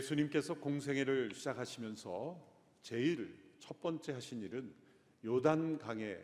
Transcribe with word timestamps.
예수님께서 0.00 0.54
공생애를 0.54 1.34
시작하시면서 1.34 2.40
제일 2.82 3.36
첫 3.58 3.80
번째 3.80 4.12
하신 4.12 4.42
일은 4.42 4.72
요단 5.24 5.78
강에 5.78 6.18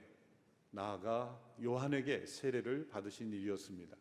나아가 0.70 1.38
요한에게 1.62 2.26
세례를 2.26 2.88
받으신 2.88 3.32
일이었습니다. 3.32 3.96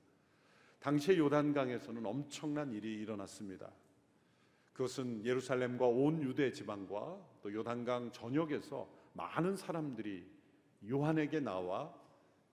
당시의 0.80 1.20
요단강에서는 1.20 2.06
엄청난 2.06 2.72
일이 2.72 3.02
일어났습니다. 3.02 3.72
그것은 4.74 5.26
예루살렘과 5.26 5.86
온 5.86 6.22
유대 6.22 6.52
지방과 6.52 7.18
또 7.42 7.54
요단강 7.54 8.12
전역에서 8.12 8.88
많은 9.14 9.58
사람들이 9.58 10.26
요한에게 10.88 11.40
나와 11.40 11.94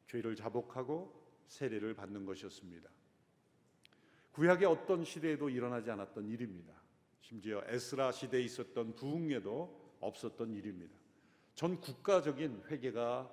죄를 0.06 0.34
자복하고 0.34 1.20
세례를 1.46 1.94
받는 1.94 2.24
것이었습니다. 2.24 2.88
구약의 4.32 4.66
어떤 4.66 5.04
시대에도 5.04 5.50
일어나지 5.50 5.90
않았던 5.90 6.26
일입니다. 6.28 6.81
심지어 7.22 7.62
에스라 7.66 8.12
시대에 8.12 8.42
있었던 8.42 8.94
부흥에도 8.96 9.96
없었던 10.00 10.54
일입니다. 10.54 10.92
전 11.54 11.80
국가적인 11.80 12.64
회개가 12.68 13.30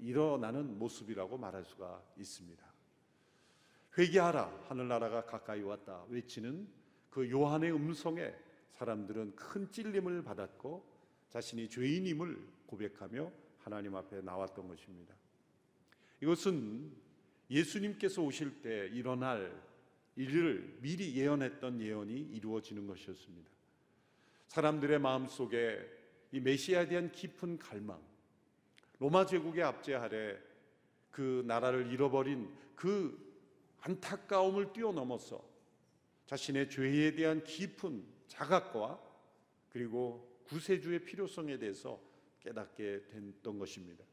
일어나는 0.00 0.78
모습이라고 0.78 1.36
말할 1.36 1.64
수가 1.64 2.02
있습니다. 2.16 2.64
회개하라 3.98 4.64
하늘나라가 4.68 5.24
가까이 5.24 5.62
왔다 5.62 6.04
외치는 6.08 6.66
그 7.10 7.30
요한의 7.30 7.72
음성에 7.72 8.34
사람들은 8.72 9.36
큰 9.36 9.70
찔림을 9.70 10.22
받았고 10.22 10.84
자신이 11.30 11.68
죄인임을 11.68 12.38
고백하며 12.66 13.30
하나님 13.58 13.96
앞에 13.96 14.22
나왔던 14.22 14.66
것입니다. 14.66 15.14
이것은 16.22 16.90
예수님께서 17.50 18.22
오실 18.22 18.62
때 18.62 18.88
일어날 18.88 19.62
일을 20.16 20.78
미리 20.80 21.14
예언했던 21.14 21.80
예언이 21.80 22.12
이루어지는 22.14 22.86
것이었습니다. 22.86 23.50
사람들의 24.48 24.98
마음 24.98 25.26
속에 25.26 25.78
이 26.32 26.40
메시아에 26.40 26.88
대한 26.88 27.12
깊은 27.12 27.58
갈망, 27.58 28.00
로마 28.98 29.26
제국의 29.26 29.62
압제 29.62 29.94
아래 29.94 30.38
그 31.10 31.42
나라를 31.46 31.92
잃어버린 31.92 32.52
그 32.74 33.24
안타까움을 33.80 34.72
뛰어넘어서 34.72 35.44
자신의 36.26 36.70
죄에 36.70 37.14
대한 37.14 37.44
깊은 37.44 38.04
자각과 38.26 39.00
그리고 39.70 40.40
구세주의 40.44 41.04
필요성에 41.04 41.58
대해서 41.58 42.00
깨닫게 42.40 43.06
됐던 43.10 43.58
것입니다. 43.58 44.04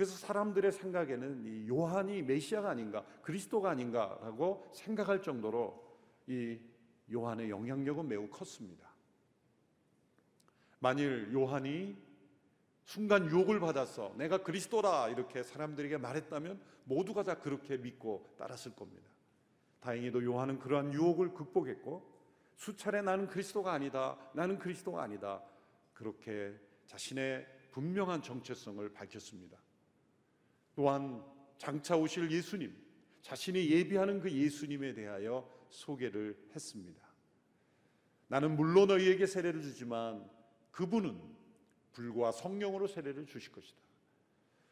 그래서 0.00 0.16
사람들의 0.16 0.72
생각에는 0.72 1.44
이 1.44 1.68
요한이 1.68 2.22
메시아가 2.22 2.70
아닌가, 2.70 3.04
그리스도가 3.20 3.68
아닌가라고 3.68 4.70
생각할 4.72 5.20
정도로 5.20 5.78
이 6.26 6.58
요한의 7.12 7.50
영향력은 7.50 8.08
매우 8.08 8.26
컸습니다. 8.30 8.88
만일 10.78 11.30
요한이 11.34 11.98
순간 12.86 13.26
유혹을 13.26 13.60
받아서 13.60 14.14
내가 14.16 14.42
그리스도라 14.42 15.10
이렇게 15.10 15.42
사람들에게 15.42 15.98
말했다면 15.98 16.58
모두가 16.84 17.22
다 17.22 17.38
그렇게 17.38 17.76
믿고 17.76 18.34
따랐을 18.38 18.74
겁니다. 18.74 19.06
다행히도 19.80 20.24
요한은 20.24 20.60
그러한 20.60 20.94
유혹을 20.94 21.34
극복했고 21.34 22.10
수차례 22.56 23.02
나는 23.02 23.26
그리스도가 23.26 23.74
아니다. 23.74 24.16
나는 24.32 24.58
그리스도가 24.58 25.02
아니다. 25.02 25.42
그렇게 25.92 26.58
자신의 26.86 27.46
분명한 27.72 28.22
정체성을 28.22 28.94
밝혔습니다. 28.94 29.58
또한 30.80 31.22
장차 31.58 31.94
오실 31.94 32.30
예수님, 32.30 32.74
자신이 33.20 33.68
예비하는 33.68 34.18
그 34.18 34.32
예수님에 34.32 34.94
대하여 34.94 35.46
소개를 35.68 36.34
했습니다. 36.56 37.06
나는 38.28 38.56
물론 38.56 38.88
너희에게 38.88 39.26
세례를 39.26 39.60
주지만 39.60 40.26
그분은 40.70 41.20
불과 41.92 42.32
성령으로 42.32 42.86
세례를 42.86 43.26
주실 43.26 43.52
것이다. 43.52 43.78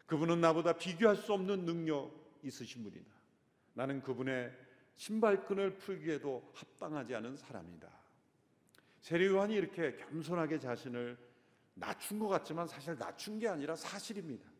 그분은 0.07 0.41
나보다 0.41 0.79
비교할 0.79 1.15
수 1.15 1.35
없는 1.35 1.67
능력 1.67 2.11
있으신 2.43 2.85
분이다. 2.85 3.13
나는 3.75 4.01
그분의 4.01 4.51
신발끈을 4.95 5.77
풀기에도 5.77 6.51
합당하지 6.55 7.17
않은 7.17 7.37
사람이다. 7.37 7.87
세례 9.03 9.27
요한이 9.27 9.55
이렇게 9.55 9.95
겸손하게 9.97 10.59
자신을 10.59 11.19
낮춘 11.75 12.19
것 12.19 12.29
같지만 12.29 12.67
사실 12.67 12.97
낮춘 12.97 13.39
게 13.39 13.47
아니라 13.47 13.77
사실입니다. 13.77 14.57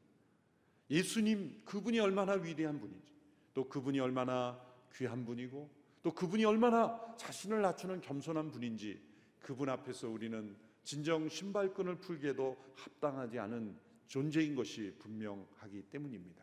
예수님 0.91 1.63
그분이 1.65 2.01
얼마나 2.01 2.33
위대한 2.33 2.81
분인지 2.81 3.13
또 3.55 3.69
그분이 3.69 4.01
얼마나 4.01 4.61
귀한 4.95 5.25
분이고 5.25 5.71
또 6.03 6.15
그분이 6.15 6.45
얼마나 6.45 7.15
자신을 7.17 7.61
낮추는 7.61 8.01
겸손한 8.01 8.51
분인지 8.51 9.01
그분 9.41 9.69
앞에서 9.69 10.09
우리는 10.09 10.57
진정 10.83 11.29
신발끈을 11.29 11.97
풀기에도 11.97 12.57
합당하지 12.75 13.39
않은 13.39 13.77
존재인 14.07 14.55
것이 14.55 14.95
분명하기 14.99 15.83
때문입니다. 15.91 16.43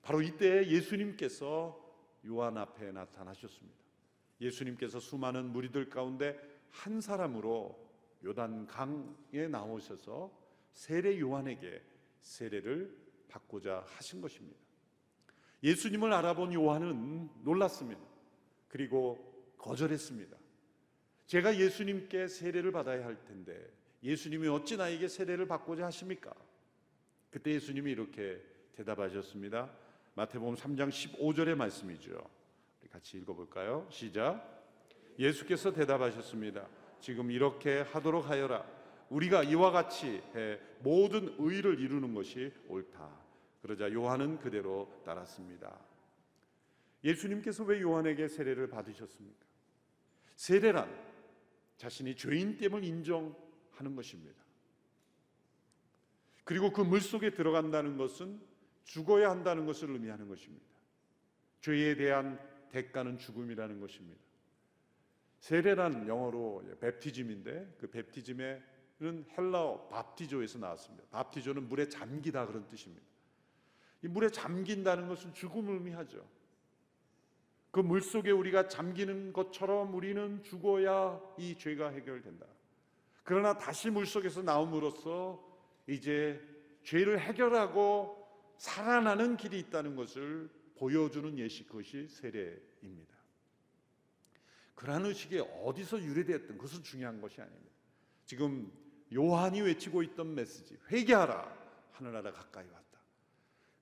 바로 0.00 0.22
이때 0.22 0.66
예수님께서 0.66 1.78
요한 2.26 2.56
앞에 2.56 2.90
나타나셨습니다. 2.92 3.78
예수님께서 4.40 4.98
수많은 4.98 5.52
무리들 5.52 5.88
가운데 5.88 6.38
한 6.70 7.00
사람으로 7.00 7.78
요단 8.24 8.66
강에 8.66 9.46
나오셔서 9.48 10.32
세례 10.72 11.18
요한에게 11.20 11.82
세례를 12.22 12.96
받고자 13.28 13.84
하신 13.86 14.20
것입니다. 14.20 14.58
예수님을 15.62 16.12
알아본 16.12 16.54
요한은 16.54 17.28
놀랐습니다. 17.44 18.00
그리고 18.68 19.54
거절했습니다. 19.58 20.36
제가 21.26 21.56
예수님께 21.56 22.26
세례를 22.26 22.72
받아야 22.72 23.04
할 23.04 23.22
텐데 23.24 23.70
예수님이 24.02 24.48
어찌 24.48 24.76
나에게 24.76 25.06
세례를 25.08 25.46
받고자 25.46 25.86
하십니까? 25.86 26.34
그때 27.30 27.52
예수님이 27.52 27.92
이렇게 27.92 28.42
대답하셨습니다. 28.74 29.70
마태복음 30.14 30.56
3장 30.56 30.88
15절의 30.90 31.54
말씀이죠. 31.54 32.28
우리 32.80 32.88
같이 32.88 33.16
읽어볼까요? 33.18 33.86
시작. 33.90 34.52
예수께서 35.18 35.72
대답하셨습니다. 35.72 36.68
지금 37.00 37.30
이렇게 37.30 37.80
하도록 37.80 38.28
하여라. 38.28 38.66
우리가 39.12 39.42
이와 39.42 39.70
같이 39.70 40.22
해 40.34 40.58
모든 40.80 41.34
의를 41.38 41.78
이루는 41.78 42.14
것이 42.14 42.52
옳다. 42.66 43.20
그러자 43.60 43.92
요한은 43.92 44.38
그대로 44.38 45.02
따랐습니다. 45.04 45.78
예수님께서 47.04 47.64
왜 47.64 47.80
요한에게 47.80 48.26
세례를 48.28 48.68
받으셨습니까? 48.68 49.46
세례란 50.36 51.12
자신이 51.76 52.16
죄인됨을 52.16 52.84
인정하는 52.84 53.94
것입니다. 53.94 54.40
그리고 56.44 56.72
그 56.72 56.80
물속에 56.80 57.34
들어간다는 57.34 57.96
것은 57.96 58.40
죽어야 58.84 59.30
한다는 59.30 59.66
것을 59.66 59.90
의미하는 59.90 60.26
것입니다. 60.26 60.66
죄에 61.60 61.94
대한 61.96 62.40
대가는 62.70 63.18
죽음이라는 63.18 63.78
것입니다. 63.78 64.20
세례란 65.38 66.08
영어로 66.08 66.64
베티즘인데 66.80 67.76
그 67.78 67.90
베티즘의 67.90 68.71
이런 69.02 69.26
헬라어 69.36 69.88
밥티조에서 69.88 70.60
나왔습니다. 70.60 71.04
밥티조는 71.10 71.68
물에 71.68 71.88
잠기다 71.88 72.46
그런 72.46 72.68
뜻입니다. 72.68 73.04
이 74.04 74.06
물에 74.06 74.30
잠긴다는 74.30 75.08
것은 75.08 75.34
죽음을 75.34 75.74
의미하죠. 75.74 76.24
그 77.72 77.80
물 77.80 78.00
속에 78.00 78.30
우리가 78.30 78.68
잠기는 78.68 79.32
것처럼 79.32 79.92
우리는 79.94 80.40
죽어야 80.44 81.20
이 81.36 81.56
죄가 81.58 81.88
해결된다. 81.88 82.46
그러나 83.24 83.58
다시 83.58 83.90
물 83.90 84.06
속에서 84.06 84.42
나옴으로써 84.42 85.42
이제 85.88 86.40
죄를 86.84 87.18
해결하고 87.18 88.54
살아나는 88.58 89.36
길이 89.36 89.58
있다는 89.58 89.96
것을 89.96 90.48
보여주는 90.76 91.36
예시 91.38 91.66
그것이 91.66 92.06
세례입니다. 92.06 93.16
그러한 94.76 95.06
의식이 95.06 95.40
어디서 95.40 96.00
유래되었던 96.02 96.56
그것은 96.56 96.84
중요한 96.84 97.20
것이 97.20 97.40
아닙니다. 97.40 97.72
지금 98.26 98.70
요한이 99.12 99.60
외치고 99.60 100.02
있던 100.02 100.34
메시지 100.34 100.76
회개하라 100.90 101.62
하늘나라 101.92 102.32
가까이 102.32 102.66
왔다. 102.66 102.82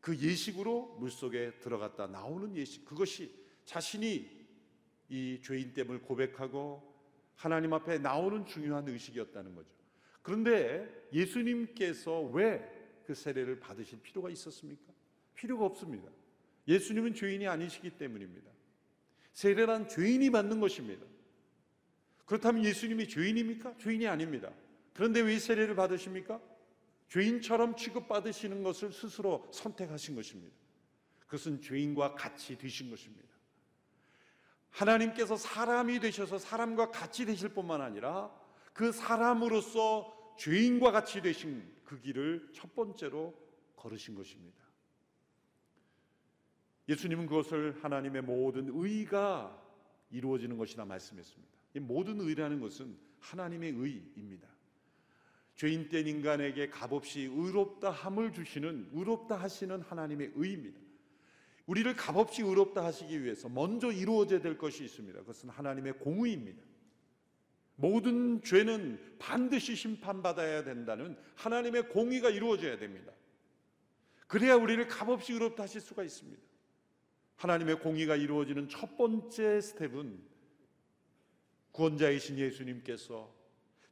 그 0.00 0.16
예식으로 0.16 0.96
물속에 0.98 1.58
들어갔다 1.60 2.06
나오는 2.06 2.56
예식 2.56 2.84
그것이 2.84 3.32
자신이 3.64 4.28
이 5.08 5.40
죄인됨을 5.42 6.02
고백하고 6.02 6.90
하나님 7.36 7.72
앞에 7.72 7.98
나오는 7.98 8.44
중요한 8.46 8.88
의식이었다는 8.88 9.54
거죠. 9.54 9.68
그런데 10.22 11.06
예수님께서 11.12 12.20
왜 12.20 12.80
그 13.10 13.14
세례를 13.16 13.58
받으실 13.58 14.00
필요가 14.00 14.30
있었습니까? 14.30 14.92
필요가 15.34 15.64
없습니다. 15.64 16.08
예수님은 16.68 17.12
죄인이 17.12 17.44
아니시기 17.48 17.90
때문입니다. 17.98 18.48
세례란 19.32 19.88
죄인이 19.88 20.30
받는 20.30 20.60
것입니다. 20.60 21.04
그렇다면 22.24 22.64
예수님이 22.64 23.08
죄인입니까? 23.08 23.78
죄인이 23.78 24.06
아닙니다. 24.06 24.52
그런데 25.00 25.22
왜 25.22 25.38
세례를 25.38 25.76
받으십니까? 25.76 26.42
죄인처럼 27.08 27.74
취급받으시는 27.74 28.62
것을 28.62 28.92
스스로 28.92 29.48
선택하신 29.50 30.14
것입니다. 30.14 30.54
그것은 31.20 31.62
죄인과 31.62 32.16
같이 32.16 32.58
되신 32.58 32.90
것입니다. 32.90 33.26
하나님께서 34.68 35.38
사람이 35.38 36.00
되셔서 36.00 36.38
사람과 36.38 36.90
같이 36.90 37.24
되실 37.24 37.48
뿐만 37.48 37.80
아니라 37.80 38.30
그 38.74 38.92
사람으로서 38.92 40.34
죄인과 40.38 40.92
같이 40.92 41.22
되신 41.22 41.66
그 41.82 41.98
길을 41.98 42.50
첫 42.52 42.74
번째로 42.74 43.34
걸으신 43.76 44.14
것입니다. 44.14 44.62
예수님은 46.90 47.24
그것을 47.24 47.82
하나님의 47.82 48.20
모든 48.20 48.68
의가 48.70 49.58
이루어지는 50.10 50.58
것이라 50.58 50.84
말씀했습니다. 50.84 51.54
이 51.76 51.80
모든 51.80 52.20
의라는 52.20 52.60
것은 52.60 52.98
하나님의 53.20 53.70
의입니다. 53.70 54.59
죄인 55.60 55.90
된 55.90 56.06
인간에게 56.06 56.70
값없이 56.70 57.20
의롭다 57.20 57.90
함을 57.90 58.32
주시는 58.32 58.92
의롭다 58.94 59.36
하시는 59.36 59.82
하나님의 59.82 60.32
의입니다. 60.34 60.80
우리를 61.66 61.94
값없이 61.96 62.40
의롭다 62.40 62.82
하시기 62.82 63.22
위해서 63.22 63.50
먼저 63.50 63.92
이루어져야 63.92 64.40
될 64.40 64.56
것이 64.56 64.82
있습니다. 64.84 65.20
그것은 65.20 65.50
하나님의 65.50 65.98
공의입니다. 65.98 66.62
모든 67.76 68.40
죄는 68.42 69.16
반드시 69.18 69.76
심판받아야 69.76 70.64
된다는 70.64 71.18
하나님의 71.34 71.90
공의가 71.90 72.30
이루어져야 72.30 72.78
됩니다. 72.78 73.12
그래야 74.28 74.54
우리를 74.54 74.88
값없이 74.88 75.34
의롭다 75.34 75.64
하실 75.64 75.82
수가 75.82 76.04
있습니다. 76.04 76.40
하나님의 77.36 77.80
공의가 77.80 78.16
이루어지는 78.16 78.70
첫 78.70 78.96
번째 78.96 79.60
스텝은 79.60 80.22
구원자이신 81.72 82.38
예수님께서 82.38 83.30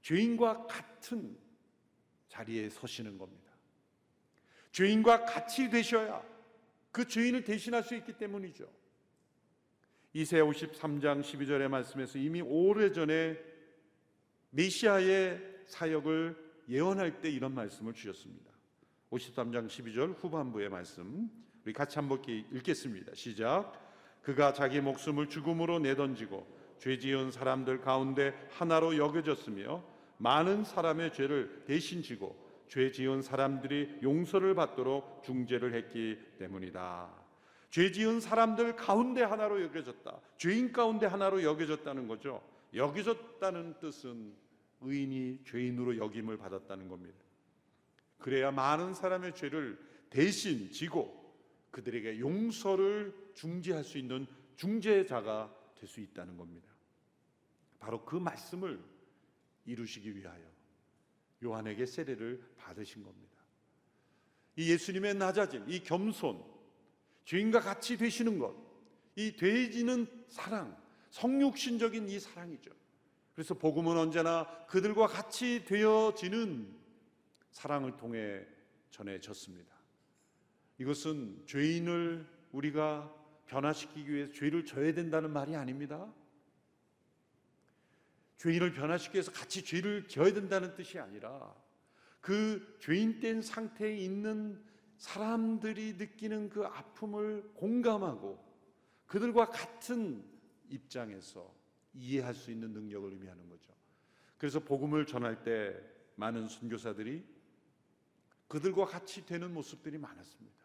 죄인과 0.01 0.67
같은 0.67 1.47
자리에 2.29 2.69
서시는 2.71 3.19
겁니다. 3.19 3.53
죄인과 4.73 5.25
같이 5.25 5.71
되셔야 5.71 6.23
그 6.93 7.07
죄인을 7.07 7.45
대신할 7.45 7.83
수 7.83 7.95
있기 7.97 8.13
때문이죠. 8.15 8.69
이세 10.13 10.41
53장 10.41 11.23
12절의 11.23 11.69
말씀에서 11.69 12.19
이미 12.19 12.41
오래전에 12.41 13.39
메시아의 14.51 15.41
사역을 15.67 16.49
예언할 16.69 17.21
때 17.21 17.31
이런 17.31 17.55
말씀을 17.55 17.95
주셨습니다. 17.95 18.53
53장 19.11 19.67
12절 19.67 20.23
후반부의 20.23 20.69
말씀 20.69 21.31
우리 21.65 21.73
같이 21.73 21.99
한번 21.99 22.23
읽겠습니다. 22.27 23.15
시작. 23.15 23.73
그가 24.23 24.53
자기 24.53 24.81
목숨을 24.81 25.29
죽음으로 25.29 25.79
내던지고 25.79 26.47
죄 26.79 26.99
지은 26.99 27.31
사람들 27.31 27.81
가운데 27.81 28.35
하나로 28.51 28.97
여겨졌으며 28.97 29.83
많은 30.19 30.65
사람의 30.65 31.13
죄를 31.13 31.65
대신 31.67 32.03
지고 32.03 32.37
죄 32.69 32.93
지은 32.93 33.23
사람들이 33.23 34.01
용서를 34.03 34.55
받도록 34.55 35.23
중재를 35.25 35.75
했기 35.75 36.19
때문이다. 36.39 37.09
죄 37.71 37.91
지은 37.91 38.21
사람들 38.21 38.77
가운데 38.77 39.23
하나로 39.23 39.63
여겨졌다. 39.63 40.21
죄인 40.37 40.73
가운데 40.73 41.07
하나로 41.07 41.43
여겨졌다는 41.43 42.09
거죠. 42.09 42.43
여겨졌다는 42.75 43.79
뜻은 43.81 44.35
의인이 44.81 45.41
죄인으로 45.45 45.97
여김을 45.97 46.37
받았다는 46.37 46.89
겁니다. 46.89 47.19
그래야 48.19 48.51
많은 48.51 48.95
사람의 48.95 49.35
죄를 49.35 49.79
대신 50.11 50.71
지고 50.71 51.35
그들에게 51.71 52.21
용서를 52.21 53.15
중재할 53.35 53.85
수 53.85 53.99
있는 53.99 54.27
중재자가 54.57 55.55
될 55.79 55.89
수 55.89 56.01
있다는 56.01 56.37
겁니다. 56.37 56.69
바로 57.79 58.05
그 58.05 58.17
말씀을 58.17 58.81
이루시기 59.69 60.17
위하여 60.17 60.43
요한에게 61.45 61.87
세례를 61.87 62.43
받으신 62.57 63.03
겁니다. 63.03 63.37
이 64.57 64.71
예수님의 64.71 65.15
낮아짐, 65.15 65.69
이 65.69 65.81
겸손, 65.85 66.43
주인과 67.25 67.61
같이 67.61 67.97
되시는 67.97 68.39
것, 68.39 68.57
이 69.15 69.37
되지는 69.37 70.07
사랑, 70.29 70.77
성육신적인 71.11 72.09
이 72.09 72.19
사랑이죠. 72.19 72.71
그래서 73.35 73.55
복음은 73.55 73.97
언제나 73.97 74.49
그들과 74.67 75.07
같이 75.07 75.65
되어지는 75.65 76.77
사랑을 77.53 77.97
통해 77.97 78.45
전해졌습니다. 78.91 79.73
이것은 80.79 81.45
죄인을 81.47 82.27
우리가 82.53 83.15
변화시키기 83.47 84.13
위해서 84.13 84.33
죄를 84.33 84.65
져야 84.65 84.93
된다는 84.93 85.33
말이 85.33 85.55
아닙니다. 85.55 86.13
죄인을 88.39 88.73
변화시키기 88.73 89.17
위해서 89.17 89.33
같이 89.33 89.65
죄를 89.65 90.09
져야 90.09 90.33
된다는 90.33 90.75
뜻이 90.75 90.99
아니라 90.99 91.55
그 92.21 92.77
죄인된 92.81 93.43
상태에 93.43 93.97
있는 93.97 94.63
사람들이 94.97 95.95
느끼는 95.95 96.49
그 96.49 96.65
아픔을 96.65 97.53
공감하고 97.55 98.45
그들과 99.07 99.47
같은 99.47 100.25
입장에서 100.69 101.53
이해할 101.95 102.35
수 102.35 102.51
있는 102.51 102.73
능력을 102.73 103.11
의미하는 103.11 103.49
거죠. 103.49 103.73
그래서 104.37 104.61
복음을 104.61 105.07
전할 105.07 105.43
때 105.43 105.81
많은 106.17 106.49
선교사들이 106.49 107.25
그들과 108.47 108.87
같이 108.87 109.27
되는 109.27 109.53
모습들이 109.53 109.99
많았습니다. 109.99 110.59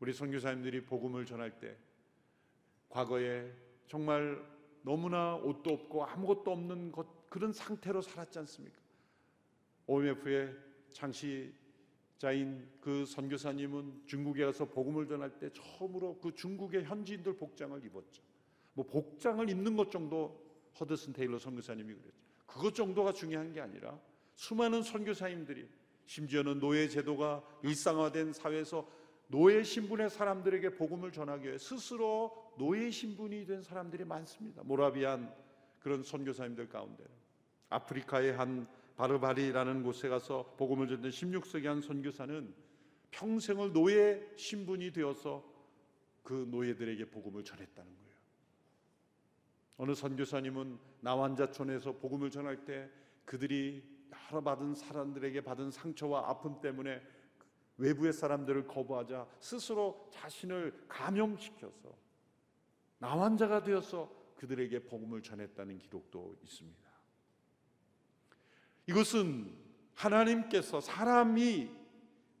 우리 0.00 0.12
선교사님들이 0.12 0.84
복음을 0.84 1.26
전할 1.26 1.58
때 1.58 1.76
과거에 2.88 3.52
정말 3.86 4.57
너무나 4.82 5.36
옷도 5.36 5.70
없고 5.72 6.04
아무것도 6.04 6.50
없는 6.50 6.92
것, 6.92 7.06
그런 7.28 7.52
상태로 7.52 8.00
살았지 8.02 8.38
않습니까? 8.40 8.78
OMF의 9.86 10.54
창시자인 10.92 12.68
그 12.80 13.04
선교사님은 13.06 14.02
중국에 14.06 14.44
가서 14.44 14.66
복음을 14.66 15.06
전할 15.06 15.38
때 15.38 15.50
처음으로 15.52 16.18
그 16.18 16.34
중국의 16.34 16.84
현지인들 16.84 17.36
복장을 17.36 17.84
입었죠. 17.84 18.22
뭐 18.74 18.86
복장을 18.86 19.48
입는 19.48 19.76
것 19.76 19.90
정도 19.90 20.40
허드슨 20.78 21.12
테일러 21.12 21.38
선교사님이 21.38 21.94
그랬죠. 21.94 22.28
그것 22.46 22.74
정도가 22.74 23.12
중요한 23.12 23.52
게 23.52 23.60
아니라 23.60 23.98
수많은 24.36 24.82
선교사님들이 24.82 25.68
심지어는 26.06 26.58
노예 26.58 26.88
제도가 26.88 27.42
일상화된 27.62 28.32
사회에서 28.32 28.88
노예 29.28 29.62
신분의 29.62 30.10
사람들에게 30.10 30.74
복음을 30.74 31.12
전하기 31.12 31.46
위해 31.46 31.58
스스로 31.58 32.52
노예 32.58 32.90
신분이 32.90 33.46
된 33.46 33.62
사람들이 33.62 34.04
많습니다. 34.04 34.62
모라비안 34.64 35.32
그런 35.80 36.02
선교사님들 36.02 36.68
가운데 36.68 37.04
아프리카의 37.68 38.32
한 38.32 38.66
바르바리라는 38.96 39.82
곳에 39.84 40.08
가서 40.08 40.54
복음을 40.56 40.88
전던 40.88 41.10
16세기 41.10 41.66
한 41.66 41.80
선교사는 41.80 42.52
평생을 43.10 43.72
노예 43.72 44.32
신분이 44.36 44.92
되어서 44.92 45.44
그 46.22 46.46
노예들에게 46.50 47.04
복음을 47.10 47.44
전했다는 47.44 47.90
거예요. 47.90 48.08
어느 49.76 49.94
선교사님은 49.94 50.78
나완자촌에서 51.00 51.92
복음을 51.92 52.30
전할 52.30 52.64
때 52.64 52.90
그들이 53.24 53.82
여러 54.30 54.42
받은 54.42 54.74
사람들에게 54.74 55.42
받은 55.42 55.70
상처와 55.70 56.28
아픔 56.28 56.60
때문에 56.60 57.00
외부의 57.78 58.12
사람들을 58.12 58.66
거부하자 58.66 59.26
스스로 59.40 60.08
자신을 60.12 60.84
감염시켜서 60.88 61.96
나환자가 62.98 63.62
되어서 63.62 64.12
그들에게 64.36 64.84
복음을 64.84 65.22
전했다는 65.22 65.78
기록도 65.78 66.36
있습니다. 66.42 66.88
이것은 68.86 69.54
하나님께서 69.94 70.80
사람이 70.80 71.70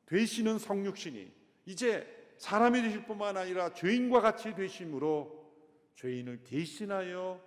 되시는 0.06 0.58
성육신이 0.58 1.32
이제 1.66 2.34
사람이 2.38 2.80
되실 2.82 3.04
뿐만 3.04 3.36
아니라 3.36 3.72
죄인과 3.74 4.20
같이 4.20 4.54
되심으로 4.54 5.38
죄인을 5.96 6.44
대신하여 6.44 7.44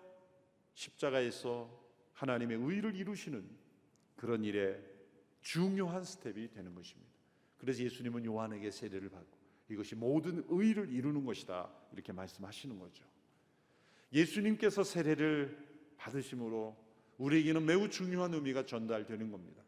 십자가에서 0.74 1.70
하나님의 2.14 2.58
의를 2.58 2.96
이루시는 2.96 3.50
그런 4.16 4.44
일에 4.44 4.80
중요한 5.42 6.04
스텝이 6.04 6.52
되는 6.52 6.76
것입니다. 6.76 7.21
그래서 7.62 7.84
예수님은 7.84 8.26
요한에게 8.26 8.72
세례를 8.72 9.10
받고 9.10 9.38
이것이 9.70 9.96
모든 9.96 10.44
의를 10.50 10.92
이루는 10.92 11.24
것이다 11.26 11.72
이렇게 11.94 12.12
말씀하시는 12.12 12.78
거죠. 12.78 13.06
예수님께서 14.12 14.84
세례를 14.84 15.58
받으심으로 15.98 16.76
우리에게는 17.20 17.64
매우 17.64 17.88
중요한 17.88 18.34
의미가 18.34 18.66
전달되는 18.66 19.32
겁니다. 19.32 19.64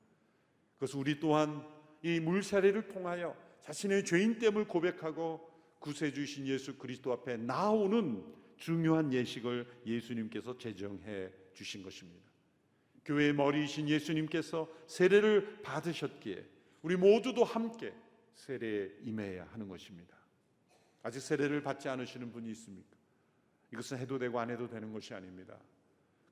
그래서 0.77 0.97
우리 0.97 1.19
또한 1.19 1.65
이 2.01 2.19
물세례를 2.19 2.87
통하여 2.87 3.37
자신의 3.61 4.03
죄인됨을 4.03 4.67
고백하고 4.67 5.49
구세주이신 5.79 6.47
예수 6.47 6.77
그리스도 6.77 7.13
앞에 7.13 7.37
나오는 7.37 8.25
중요한 8.57 9.13
예식을 9.13 9.67
예수님께서 9.85 10.57
제정해 10.57 11.29
주신 11.53 11.83
것입니다. 11.83 12.23
교회의 13.05 13.33
머리이신 13.33 13.87
예수님께서 13.87 14.67
세례를 14.87 15.61
받으셨기에 15.61 16.52
우리 16.83 16.95
모두도 16.95 17.43
함께 17.43 17.93
세례에 18.35 18.91
임해야 19.01 19.47
하는 19.51 19.67
것입니다. 19.67 20.15
아직 21.01 21.19
세례를 21.19 21.63
받지 21.63 21.89
않으시는 21.89 22.31
분이 22.31 22.49
있습니까? 22.51 22.95
이것은 23.71 23.97
해도 23.97 24.19
되고 24.19 24.39
안 24.39 24.49
해도 24.51 24.67
되는 24.67 24.93
것이 24.93 25.13
아닙니다. 25.13 25.57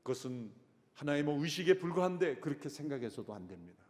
그것은 0.04 0.52
하나의 0.94 1.24
뭐 1.24 1.42
의식에 1.42 1.78
불과한데 1.78 2.36
그렇게 2.36 2.70
생각해서도 2.70 3.34
안 3.34 3.48
됩니다. 3.48 3.84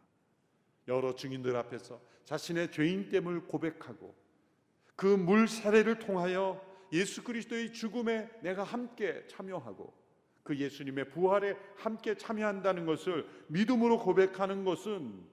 여러 0.88 1.14
증인들 1.14 1.54
앞에서 1.56 2.00
자신의 2.24 2.72
죄인됨을 2.72 3.46
고백하고 3.46 4.14
그 4.96 5.16
물 5.16 5.48
세례를 5.48 5.98
통하여 5.98 6.64
예수 6.92 7.24
그리스도의 7.24 7.72
죽음에 7.72 8.30
내가 8.42 8.62
함께 8.62 9.26
참여하고 9.26 9.92
그 10.42 10.56
예수님의 10.56 11.10
부활에 11.10 11.56
함께 11.76 12.16
참여한다는 12.16 12.86
것을 12.86 13.26
믿음으로 13.48 13.98
고백하는 13.98 14.64
것은 14.64 15.24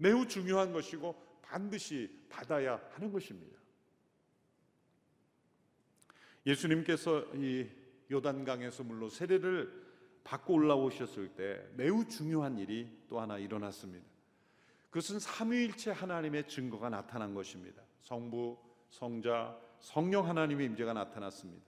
매우 0.00 0.26
중요한 0.26 0.72
것이고 0.72 1.14
반드시 1.42 2.10
받아야 2.30 2.80
하는 2.92 3.12
것입니다. 3.12 3.58
예수님께서 6.46 7.26
이 7.34 7.68
요단강에서 8.10 8.82
물로 8.82 9.10
세례를 9.10 9.70
받고 10.24 10.54
올라오셨을 10.54 11.34
때 11.34 11.62
매우 11.76 12.08
중요한 12.08 12.58
일이 12.58 12.88
또 13.08 13.20
하나 13.20 13.36
일어났습니다. 13.36 14.06
그것은 14.88 15.18
삼위일체 15.18 15.90
하나님의 15.90 16.48
증거가 16.48 16.88
나타난 16.88 17.34
것입니다. 17.34 17.82
성부, 18.00 18.56
성자, 18.88 19.60
성령 19.80 20.26
하나님의 20.26 20.66
임재가 20.66 20.94
나타났습니다. 20.94 21.62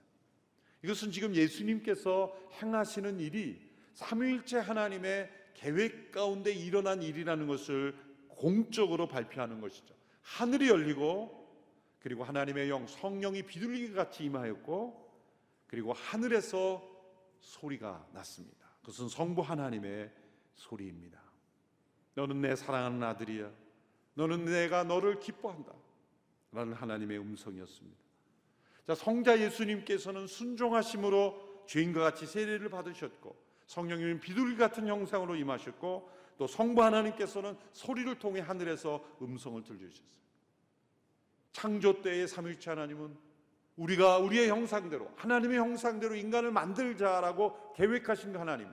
이것은 0.83 1.11
지금 1.11 1.35
예수님께서 1.35 2.35
행하시는 2.61 3.19
일이 3.19 3.61
삼위일체 3.93 4.57
하나님의 4.57 5.31
계획 5.53 6.11
가운데 6.11 6.51
일어난 6.51 7.03
일이라는 7.03 7.45
것을 7.45 8.12
공적으로 8.43 9.07
발표하는 9.07 9.61
것이죠. 9.61 9.95
하늘이 10.21 10.67
열리고 10.67 11.47
그리고 12.01 12.25
하나님의 12.25 12.69
영 12.69 12.85
성령이 12.85 13.43
비둘기 13.43 13.93
같이 13.93 14.25
임하였고 14.25 15.11
그리고 15.67 15.93
하늘에서 15.93 16.83
소리가 17.39 18.05
났습니다. 18.11 18.67
그것은 18.81 19.07
성부 19.07 19.41
하나님의 19.41 20.11
소리입니다. 20.55 21.21
너는 22.15 22.41
내 22.41 22.53
사랑하는 22.57 23.01
아들이야. 23.01 23.49
너는 24.15 24.43
내가 24.43 24.83
너를 24.83 25.21
기뻐한다. 25.21 25.71
라는 26.51 26.73
하나님의 26.73 27.19
음성이었습니다. 27.19 27.97
자, 28.85 28.93
성자 28.93 29.39
예수님께서는 29.39 30.27
순종하심으로 30.27 31.63
죄인과 31.65 32.01
같이 32.01 32.25
세례를 32.25 32.69
받으셨고 32.69 33.37
성령님은 33.67 34.19
비둘기 34.19 34.57
같은 34.57 34.85
형상으로 34.85 35.37
임하셨고 35.37 36.22
또 36.43 36.47
성부 36.47 36.83
하나님께서는 36.83 37.55
소리를 37.71 38.19
통해 38.19 38.41
하늘에서 38.41 39.01
음성을 39.21 39.63
들려주셨어요. 39.63 40.05
창조 41.53 42.01
때의 42.01 42.27
삼위일체 42.27 42.71
하나님은 42.71 43.15
우리가 43.77 44.17
우리의 44.17 44.49
형상대로 44.49 45.09
하나님의 45.15 45.57
형상대로 45.57 46.15
인간을 46.15 46.51
만들자라고 46.51 47.71
계획하신 47.77 48.33
그 48.33 48.39
하나님. 48.39 48.67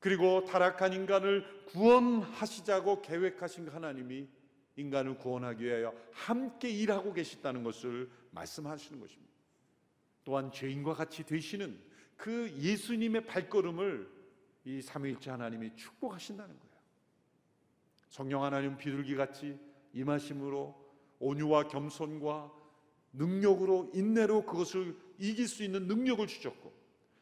그리고 0.00 0.44
타락한 0.44 0.92
인간을 0.92 1.66
구원하시자고 1.66 3.02
계획하신 3.02 3.66
그 3.66 3.70
하나님이 3.70 4.26
인간을 4.74 5.18
구원하기 5.18 5.64
위하여 5.64 5.94
함께 6.10 6.68
일하고 6.68 7.12
계시다는 7.12 7.62
것을 7.62 8.10
말씀하시는 8.32 8.98
것입니다. 8.98 9.32
또한 10.24 10.50
죄인과 10.50 10.94
같이 10.94 11.22
되시는 11.22 11.78
그 12.16 12.52
예수님의 12.58 13.24
발걸음을 13.26 14.23
이 14.64 14.80
삼위일체 14.80 15.30
하나님이 15.30 15.76
축복하신다는 15.76 16.58
거예요. 16.58 16.74
성령 18.08 18.44
하나님 18.44 18.76
비둘기 18.76 19.16
같이 19.16 19.58
임하심으로 19.92 20.82
온유와 21.18 21.68
겸손과 21.68 22.52
능력으로 23.12 23.90
인내로 23.94 24.44
그것을 24.44 24.96
이길 25.18 25.48
수 25.48 25.62
있는 25.62 25.86
능력을 25.86 26.26
주셨고 26.26 26.72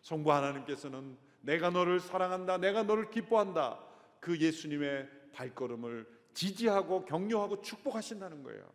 성부 0.00 0.32
하나님께서는 0.32 1.16
내가 1.42 1.70
너를 1.70 2.00
사랑한다 2.00 2.58
내가 2.58 2.82
너를 2.82 3.10
기뻐한다 3.10 3.84
그 4.20 4.38
예수님의 4.38 5.08
발걸음을 5.32 6.06
지지하고 6.34 7.04
격려하고 7.04 7.60
축복하신다는 7.60 8.42
거예요. 8.42 8.70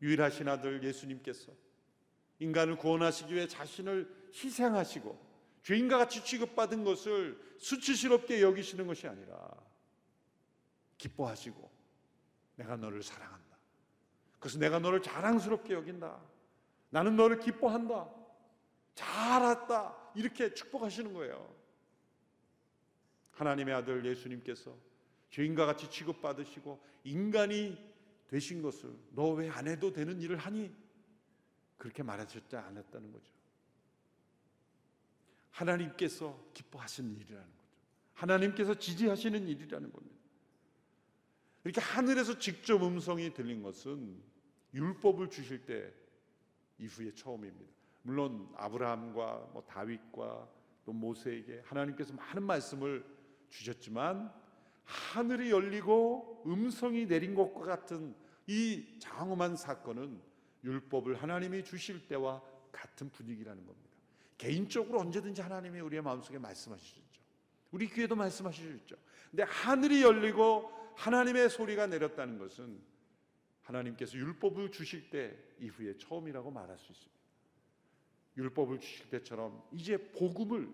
유일하신 0.00 0.48
아들 0.48 0.82
예수님께서 0.82 1.52
인간을 2.40 2.76
구원하시기 2.76 3.32
위해 3.34 3.46
자신을 3.46 4.30
희생하시고 4.34 5.31
죄인과 5.62 5.98
같이 5.98 6.24
취급받은 6.24 6.84
것을 6.84 7.40
수치스럽게 7.58 8.42
여기시는 8.42 8.86
것이 8.86 9.06
아니라 9.06 9.50
기뻐하시고 10.98 11.70
내가 12.56 12.76
너를 12.76 13.02
사랑한다. 13.02 13.56
그래서 14.40 14.58
내가 14.58 14.78
너를 14.80 15.02
자랑스럽게 15.02 15.72
여긴다. 15.74 16.20
나는 16.90 17.16
너를 17.16 17.38
기뻐한다. 17.38 18.10
잘했다. 18.94 20.12
이렇게 20.16 20.52
축복하시는 20.52 21.12
거예요. 21.12 21.54
하나님의 23.32 23.74
아들 23.74 24.04
예수님께서 24.04 24.76
죄인과 25.30 25.64
같이 25.66 25.88
취급받으시고 25.90 26.84
인간이 27.04 27.78
되신 28.28 28.62
것을 28.62 28.94
너 29.12 29.34
왜 29.34 29.48
안 29.48 29.68
해도 29.68 29.92
되는 29.92 30.20
일을 30.20 30.36
하니? 30.38 30.74
그렇게 31.78 32.02
말하셨지 32.02 32.56
않았다는 32.56 33.12
거죠. 33.12 33.32
하나님께서 35.52 36.50
기뻐하시는 36.52 37.14
일이라는 37.16 37.46
거죠. 37.46 37.62
하나님께서 38.14 38.74
지지하시는 38.74 39.46
일이라는 39.48 39.92
겁니다. 39.92 40.16
이렇게 41.64 41.80
하늘에서 41.80 42.38
직접 42.38 42.82
음성이 42.82 43.32
들린 43.32 43.62
것은 43.62 44.20
율법을 44.74 45.30
주실 45.30 45.64
때 45.64 45.92
이후에 46.78 47.14
처음입니다. 47.14 47.72
물론 48.02 48.52
아브라함과 48.56 49.50
뭐 49.52 49.62
다윗과 49.66 50.48
또 50.84 50.92
모세에게 50.92 51.62
하나님께서 51.64 52.12
많은 52.14 52.42
말씀을 52.42 53.04
주셨지만 53.50 54.32
하늘이 54.84 55.50
열리고 55.50 56.42
음성이 56.46 57.06
내린 57.06 57.34
것과 57.34 57.60
같은 57.60 58.16
이 58.46 58.98
장엄한 58.98 59.56
사건은 59.56 60.20
율법을 60.64 61.22
하나님이 61.22 61.62
주실 61.62 62.08
때와 62.08 62.42
같은 62.72 63.10
분위기라는 63.10 63.64
겁니다. 63.64 63.91
개인적으로 64.42 64.98
언제든지 64.98 65.40
하나님이 65.40 65.78
우리의 65.78 66.02
마음속에 66.02 66.36
말씀하시죠. 66.36 67.00
우리 67.70 67.88
귀에도 67.88 68.16
말씀하시죠. 68.16 68.96
근데 69.30 69.44
하늘이 69.44 70.02
열리고 70.02 70.68
하나님의 70.96 71.48
소리가 71.48 71.86
내렸다는 71.86 72.38
것은 72.38 72.80
하나님께서 73.62 74.18
율법을 74.18 74.72
주실 74.72 75.10
때 75.10 75.38
이후에 75.60 75.96
처음이라고 75.96 76.50
말할 76.50 76.76
수 76.76 76.90
있습니다. 76.90 77.22
율법을 78.36 78.80
주실 78.80 79.10
때처럼 79.10 79.62
이제 79.70 79.96
복음을 79.96 80.68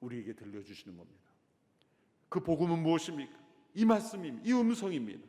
우리에게 0.00 0.32
들려주시는 0.32 0.96
겁니다. 0.96 1.20
그 2.30 2.40
복음은 2.40 2.82
무엇입니까? 2.82 3.38
이 3.74 3.84
말씀입니다. 3.84 4.48
이 4.48 4.52
음성입니다. 4.54 5.28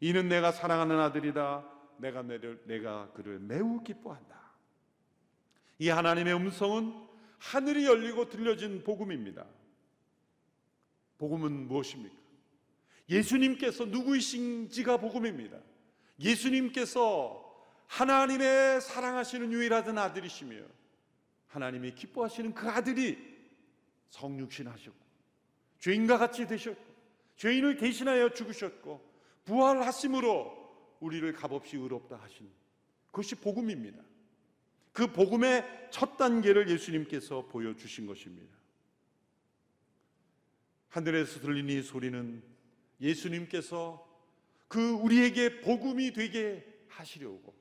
이는 0.00 0.28
내가 0.28 0.52
사랑하는 0.52 0.98
아들이다. 0.98 1.70
내가 1.96 2.22
내를, 2.22 2.62
내가 2.66 3.10
그를 3.12 3.38
매우 3.38 3.82
기뻐한다. 3.82 4.41
이 5.78 5.88
하나님의 5.88 6.34
음성은 6.34 6.94
하늘이 7.38 7.86
열리고 7.86 8.28
들려진 8.28 8.84
복음입니다. 8.84 9.46
복음은 11.18 11.68
무엇입니까? 11.68 12.14
예수님께서 13.08 13.84
누구이신지가 13.86 14.98
복음입니다. 14.98 15.58
예수님께서 16.20 17.42
하나님의 17.88 18.80
사랑하시는 18.80 19.52
유일하던 19.52 19.98
아들이시며 19.98 20.56
하나님이 21.48 21.94
기뻐하시는 21.94 22.54
그 22.54 22.68
아들이 22.68 23.18
성육신 24.08 24.66
하셨고 24.66 24.98
죄인과 25.78 26.18
같이 26.18 26.46
되셨고 26.46 26.80
죄인을 27.36 27.76
대신하여 27.76 28.30
죽으셨고 28.30 29.12
부활하심으로 29.44 30.62
우리를 31.00 31.32
값없이 31.32 31.76
의롭다 31.76 32.16
하신 32.16 32.48
그것이 33.10 33.34
복음입니다. 33.34 34.02
그 34.92 35.12
복음의 35.12 35.88
첫 35.90 36.16
단계를 36.16 36.68
예수님께서 36.68 37.46
보여주신 37.46 38.06
것입니다. 38.06 38.54
하늘에서 40.88 41.40
이 41.40 41.82
소리는 41.82 42.42
예수님께서 43.00 44.06
그 44.68 44.92
우리에게 44.92 45.60
복음이 45.60 46.12
되게 46.12 46.66
하시려고 46.88 47.54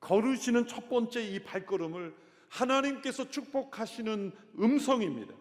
걸으시는 0.00 0.66
첫 0.66 0.88
번째 0.88 1.22
이 1.26 1.42
발걸음을 1.42 2.14
하나님께서 2.48 3.30
축복하시는 3.30 4.32
음성입니다. 4.58 5.34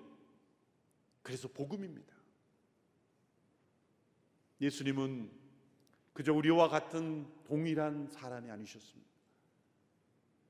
그래서 1.22 1.48
복음입니다. 1.48 2.14
예수님은 4.60 5.32
그저 6.14 6.34
우리와 6.34 6.68
같은 6.68 7.28
동일한 7.46 8.08
사람이 8.10 8.50
아니셨습니다. 8.50 9.07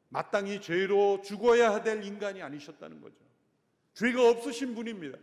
마땅히 0.09 0.61
죄로 0.61 1.21
죽어야 1.21 1.83
될 1.83 2.03
인간이 2.03 2.41
아니셨다는 2.41 3.01
거죠. 3.01 3.15
죄가 3.93 4.29
없으신 4.29 4.75
분입니다. 4.75 5.17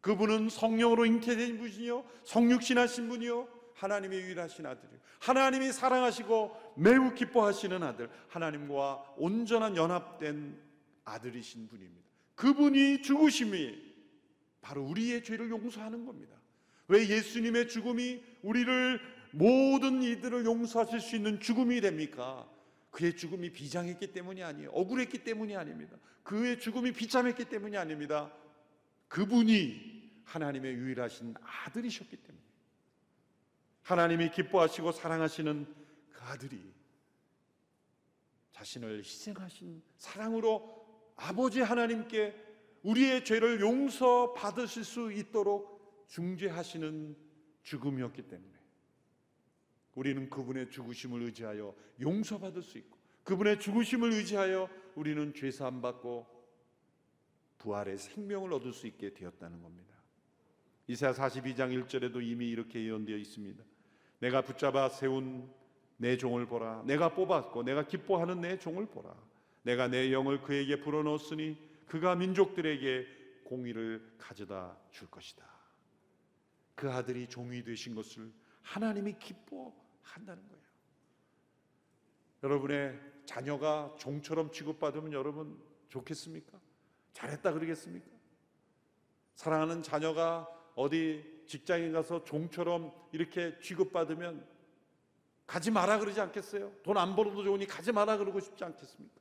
그분은 0.00 0.48
성령으로 0.48 1.06
잉태된 1.06 1.58
분이요, 1.58 2.04
성육신하신 2.24 3.08
분이요, 3.08 3.48
하나님의 3.74 4.20
유일하신 4.20 4.66
아들이요. 4.66 4.98
하나님이 5.20 5.72
사랑하시고 5.72 6.74
매우 6.76 7.14
기뻐하시는 7.14 7.82
아들, 7.82 8.10
하나님과 8.28 9.14
온전한 9.16 9.76
연합된 9.76 10.60
아들이신 11.04 11.68
분입니다. 11.68 12.02
그분이 12.34 13.02
죽으심이 13.02 13.92
바로 14.60 14.82
우리의 14.82 15.22
죄를 15.22 15.50
용서하는 15.50 16.04
겁니다. 16.04 16.36
왜 16.88 17.08
예수님의 17.08 17.68
죽음이 17.68 18.22
우리를 18.42 19.00
모든 19.30 20.02
이들을 20.02 20.44
용서하실 20.44 21.00
수 21.00 21.16
있는 21.16 21.40
죽음이 21.40 21.80
됩니까? 21.80 22.48
그의 22.92 23.16
죽음이 23.16 23.50
비장했기 23.50 24.12
때문이 24.12 24.44
아니에요. 24.44 24.70
억울했기 24.70 25.24
때문이 25.24 25.56
아닙니다. 25.56 25.96
그의 26.22 26.60
죽음이 26.60 26.92
비참했기 26.92 27.46
때문이 27.46 27.76
아닙니다. 27.76 28.32
그분이 29.08 30.22
하나님의 30.24 30.74
유일하신 30.74 31.34
아들이셨기 31.40 32.16
때문에 32.16 32.44
하나님이 33.82 34.30
기뻐하시고 34.30 34.92
사랑하시는 34.92 35.66
그 36.12 36.22
아들이 36.22 36.72
자신을 38.52 38.98
희생하신 38.98 39.82
사랑으로 39.96 41.12
아버지 41.16 41.60
하나님께 41.60 42.34
우리의 42.82 43.24
죄를 43.24 43.60
용서받으실 43.60 44.84
수 44.84 45.12
있도록 45.12 46.06
중재하시는 46.08 47.16
죽음이었기 47.62 48.22
때문에 48.28 48.61
우리는 49.94 50.28
그분의 50.30 50.70
죽으심을 50.70 51.22
의지하여 51.22 51.74
용서받을 52.00 52.62
수 52.62 52.78
있고 52.78 52.98
그분의 53.24 53.60
죽으심을 53.60 54.12
의지하여 54.12 54.68
우리는 54.94 55.32
죄 55.34 55.50
사함 55.50 55.80
받고 55.80 56.26
부활의 57.58 57.98
생명을 57.98 58.52
얻을 58.52 58.72
수 58.72 58.86
있게 58.86 59.14
되었다는 59.14 59.62
겁니다. 59.62 59.94
이사야 60.88 61.12
42장 61.12 61.86
1절에도 61.86 62.22
이미 62.22 62.48
이렇게 62.48 62.84
예언되어 62.84 63.16
있습니다. 63.16 63.62
내가 64.18 64.42
붙잡아 64.42 64.88
세운 64.88 65.48
내 65.96 66.16
종을 66.16 66.46
보라. 66.46 66.82
내가 66.86 67.14
뽑았고 67.14 67.62
내가 67.62 67.86
기뻐하는 67.86 68.40
내 68.40 68.58
종을 68.58 68.86
보라. 68.86 69.14
내가 69.62 69.86
내 69.86 70.12
영을 70.12 70.42
그에게 70.42 70.80
불어넣었으니 70.80 71.56
그가 71.86 72.16
민족들에게 72.16 73.06
공의를 73.44 74.14
가져다 74.18 74.76
줄 74.90 75.08
것이다. 75.08 75.46
그 76.74 76.90
아들이 76.90 77.28
종이 77.28 77.62
되신 77.62 77.94
것을 77.94 78.32
하나님이 78.62 79.14
기뻐 79.18 79.72
한다는 80.02 80.46
거예요. 80.48 80.62
여러분의 82.42 83.00
자녀가 83.24 83.94
종처럼 83.98 84.50
취급받으면 84.50 85.12
여러분 85.12 85.62
좋겠습니까? 85.88 86.58
잘했다 87.12 87.52
그러겠습니까? 87.52 88.10
사랑하는 89.34 89.82
자녀가 89.82 90.48
어디 90.74 91.42
직장에 91.46 91.90
가서 91.90 92.24
종처럼 92.24 92.92
이렇게 93.12 93.58
취급받으면 93.60 94.46
가지 95.46 95.70
마라 95.70 95.98
그러지 95.98 96.20
않겠어요? 96.20 96.72
돈 96.82 96.96
안 96.96 97.14
벌어도 97.14 97.42
좋으니 97.44 97.66
가지 97.66 97.92
마라 97.92 98.16
그러고 98.16 98.40
싶지 98.40 98.64
않겠습니까? 98.64 99.20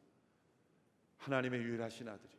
하나님의 1.18 1.62
유일하신 1.62 2.08
아들이 2.08 2.32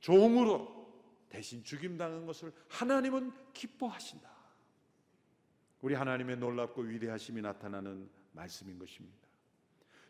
종으로 0.00 0.86
대신 1.28 1.62
죽임당한 1.64 2.26
것을 2.26 2.52
하나님은 2.68 3.32
기뻐하신다. 3.52 4.35
우리 5.86 5.94
하나님의 5.94 6.38
놀랍고 6.38 6.82
위대하심이 6.82 7.40
나타나는 7.42 8.10
말씀인 8.32 8.76
것입니다. 8.76 9.28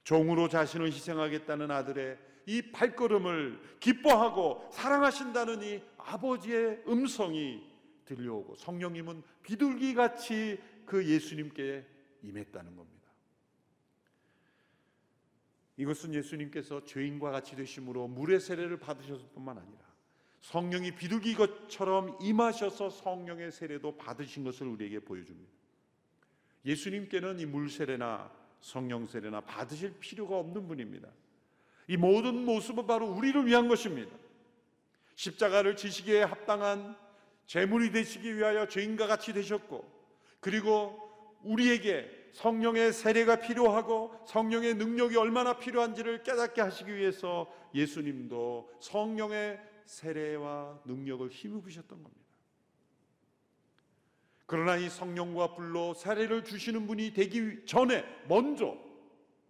종으로 0.05 0.49
자신을 0.49 0.87
희생하겠다는 0.87 1.71
아들의 1.71 2.19
이 2.47 2.73
발걸음을 2.73 3.61
기뻐하고 3.79 4.71
사랑하신다는 4.73 5.63
이 5.63 5.83
아버지의 5.99 6.83
음성이 6.89 7.63
들려오고 8.07 8.55
성령님은 8.57 9.23
비둘기 9.43 9.93
같이 9.93 10.59
그 10.87 11.07
예수님께 11.07 11.85
임했다는 12.23 12.75
겁니다. 12.75 13.11
이것은 15.77 16.15
예수님께서 16.15 16.87
죄인과 16.87 17.33
같이 17.33 17.55
되심으로 17.55 18.09
물의 18.09 18.41
세례를 18.41 18.79
받으셨을 18.79 19.27
뿐만 19.35 19.59
아니라 19.59 19.81
성령이 20.41 20.95
비둘기 20.95 21.35
것처럼 21.35 22.17
임하셔서 22.23 22.89
성령의 22.89 23.53
세례도 23.53 23.99
받으신 23.99 24.43
것을 24.43 24.69
우리에게 24.69 25.01
보여줍니다. 25.01 25.56
예수님께는 26.67 27.39
이 27.41 27.47
물 27.47 27.71
세례나 27.71 28.31
성령 28.61 29.07
세례나 29.07 29.43
받으실 29.43 29.95
필요가 30.01 30.37
없는 30.39 30.67
분입니다. 30.67 31.09
이 31.89 31.97
모든 31.97 32.45
모습은 32.45 32.87
바로 32.87 33.07
우리를 33.07 33.47
위한 33.47 33.69
것입니다. 33.69 34.15
십자가를 35.15 35.77
지시기에 35.77 36.25
합당한 36.25 36.97
제물이 37.47 37.93
되시기 37.93 38.37
위하여 38.37 38.67
죄인과 38.67 39.07
같이 39.07 39.33
되셨고 39.33 39.89
그리고 40.41 41.39
우리에게 41.45 42.11
성령의 42.33 42.93
세례가 42.93 43.37
필요하고 43.37 44.25
성령의 44.27 44.75
능력이 44.75 45.17
얼마나 45.17 45.59
필요한지를 45.59 46.23
깨닫게 46.23 46.61
하시기 46.61 46.95
위해서 46.95 47.51
예수님도 47.75 48.71
성령의 48.81 49.61
세례와 49.87 50.81
능력을 50.85 51.29
힘입으셨던 51.29 52.03
겁니다. 52.03 52.26
그러나 54.47 54.77
이 54.77 54.89
성령과 54.89 55.55
불로 55.55 55.93
세례를 55.93 56.45
주시는 56.45 56.87
분이 56.87 57.13
되기 57.13 57.65
전에 57.67 58.05
먼저 58.29 58.79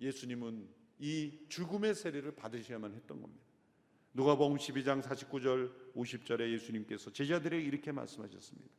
예수님은 0.00 0.66
이 0.98 1.38
죽음의 1.48 1.94
세례를 1.94 2.34
받으셔야만 2.34 2.94
했던 2.94 3.20
겁니다. 3.20 3.44
누가복음 4.14 4.56
12장 4.56 5.02
49절 5.02 5.70
50절에 5.94 6.50
예수님께서 6.52 7.12
제자들에게 7.12 7.62
이렇게 7.62 7.92
말씀하셨습니다. 7.92 8.70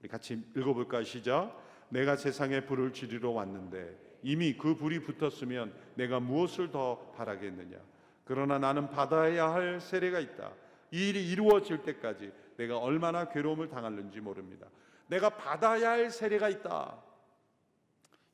우리 0.00 0.08
같이 0.08 0.44
읽어볼까 0.54 1.04
시작. 1.04 1.58
내가 1.88 2.16
세상에 2.16 2.66
불을 2.66 2.92
지르러 2.92 3.30
왔는데 3.30 4.18
이미 4.22 4.56
그 4.56 4.76
불이 4.76 5.00
붙었으면 5.00 5.74
내가 5.94 6.20
무엇을 6.20 6.70
더 6.70 7.12
바라겠느냐. 7.16 7.78
그러나 8.24 8.58
나는 8.58 8.90
받아야 8.90 9.50
할 9.50 9.80
세례가 9.80 10.20
있다. 10.20 10.52
이 10.90 11.08
일이 11.08 11.30
이루어질 11.30 11.82
때까지 11.82 12.30
내가 12.58 12.78
얼마나 12.78 13.28
괴로움을 13.30 13.68
당할는지 13.68 14.20
모릅니다. 14.20 14.68
내가 15.12 15.28
받아야 15.28 15.90
할 15.90 16.10
세례가 16.10 16.48
있다. 16.48 17.02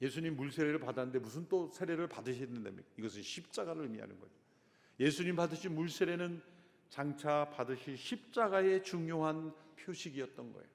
예수님 0.01 0.37
물 0.37 0.53
세례를 0.53 0.79
받았는데 0.79 1.19
무슨 1.19 1.49
또 1.49 1.69
세례를 1.73 2.07
받으셨는데입니까? 2.09 2.89
이것은 2.97 3.23
십자가를 3.23 3.83
의미하는 3.83 4.17
거죠. 4.21 4.33
예수님 5.01 5.35
받으신 5.35 5.75
물 5.75 5.89
세례는 5.89 6.41
장차 6.89 7.51
받으실 7.51 7.97
십자가의 7.97 8.85
중요한 8.85 9.53
표식이었던 9.77 10.53
거예요. 10.53 10.69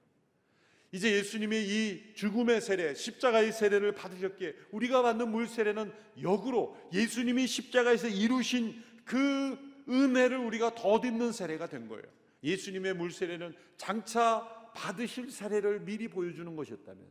이제 0.91 1.11
예수님의 1.13 1.67
이 1.67 2.13
죽음의 2.15 2.59
세례, 2.59 2.93
십자가의 2.93 3.53
세례를 3.53 3.93
받으셨기에 3.95 4.55
우리가 4.71 5.01
받는 5.01 5.31
물 5.31 5.47
세례는 5.47 5.91
역으로 6.21 6.77
예수님이 6.91 7.47
십자가에서 7.47 8.09
이루신 8.09 8.83
그 9.05 9.57
은혜를 9.87 10.37
우리가 10.37 10.75
덧입는 10.75 11.31
세례가 11.31 11.67
된 11.67 11.87
거예요. 11.87 12.03
예수님의 12.43 12.93
물 12.93 13.09
세례는 13.09 13.55
장차 13.77 14.62
받으실 14.73 15.31
세례를 15.31 15.81
미리 15.81 16.07
보여주는 16.07 16.55
것이었다면 16.55 17.05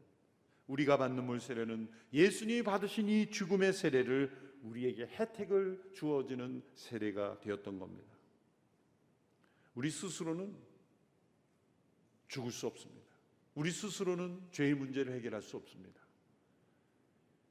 우리가 0.67 0.97
받는 0.97 1.25
물 1.25 1.41
세례는 1.41 1.91
예수님이 2.13 2.63
받으신 2.63 3.09
이 3.09 3.31
죽음의 3.31 3.73
세례를 3.73 4.31
우리에게 4.63 5.07
혜택을 5.07 5.91
주어지는 5.93 6.63
세례가 6.75 7.41
되었던 7.41 7.79
겁니다. 7.79 8.13
우리 9.75 9.91
스스로는 9.91 10.55
죽을 12.29 12.53
수 12.53 12.67
없습니다. 12.67 13.03
우리 13.55 13.71
스스로는 13.71 14.41
죄의 14.53 14.75
문제를 14.75 15.15
해결할 15.15 15.43
수 15.43 15.57
없습니다. 15.57 16.01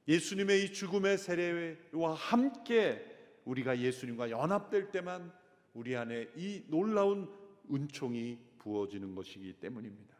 예수님의 0.07 0.63
이 0.63 0.73
죽음의 0.73 1.17
세례와 1.17 2.15
함께 2.15 3.05
우리가 3.45 3.77
예수님과 3.79 4.29
연합될 4.29 4.91
때만 4.91 5.31
우리 5.73 5.95
안에 5.95 6.29
이 6.35 6.63
놀라운 6.67 7.31
은총이 7.71 8.39
부어지는 8.61 9.15
것이기 9.15 9.53
때문입니다. 9.53 10.15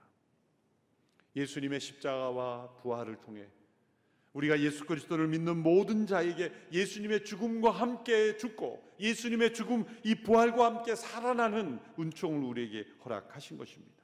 예수님의 1.35 1.79
십자가와 1.79 2.75
부활을 2.77 3.21
통해 3.21 3.47
우리가 4.33 4.59
예수 4.61 4.85
그리스도를 4.85 5.27
믿는 5.27 5.61
모든 5.61 6.07
자에게 6.07 6.51
예수님의 6.71 7.25
죽음과 7.25 7.69
함께 7.69 8.37
죽고 8.37 8.81
예수님의 8.99 9.53
죽음 9.53 9.85
이 10.03 10.15
부활과 10.15 10.65
함께 10.65 10.95
살아나는 10.95 11.79
은총을 11.99 12.43
우리에게 12.43 12.87
허락하신 13.03 13.57
것입니다. 13.57 14.01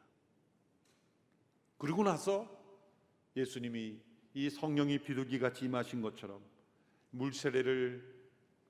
그리고 1.78 2.04
나서 2.04 2.48
예수님이 3.36 4.00
이 4.34 4.50
성령이 4.50 5.00
비둘기 5.00 5.40
같이 5.40 5.66
임하신 5.66 6.02
것처럼 6.02 6.42
물세례를 7.12 8.16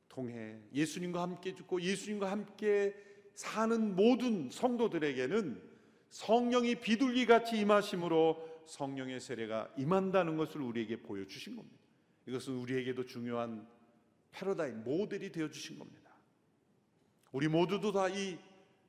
통해 0.10 0.60
예수님과 0.74 1.22
함께 1.22 1.54
죽고 1.56 1.82
예수님과 1.82 2.30
함께 2.30 3.07
사는 3.38 3.96
모든 3.96 4.50
성도들에게는 4.50 5.62
성령이 6.10 6.82
비둘기 6.82 7.28
같이 7.28 7.60
임하심으로 7.60 8.64
성령의 8.66 9.20
세례가 9.20 9.76
임한다는 9.78 10.38
것을 10.38 10.60
우리에게 10.62 11.04
보여주신 11.04 11.56
겁니다. 11.56 11.78
이것은 12.26 12.56
우리에게도 12.56 13.06
중요한 13.06 13.68
패러다임, 14.32 14.84
모델이 14.84 15.32
되어 15.32 15.52
주신 15.52 15.78
겁니다. 15.78 16.12
우리 17.32 17.48
모두도 17.48 17.92
다 17.92 18.10
이 18.10 18.40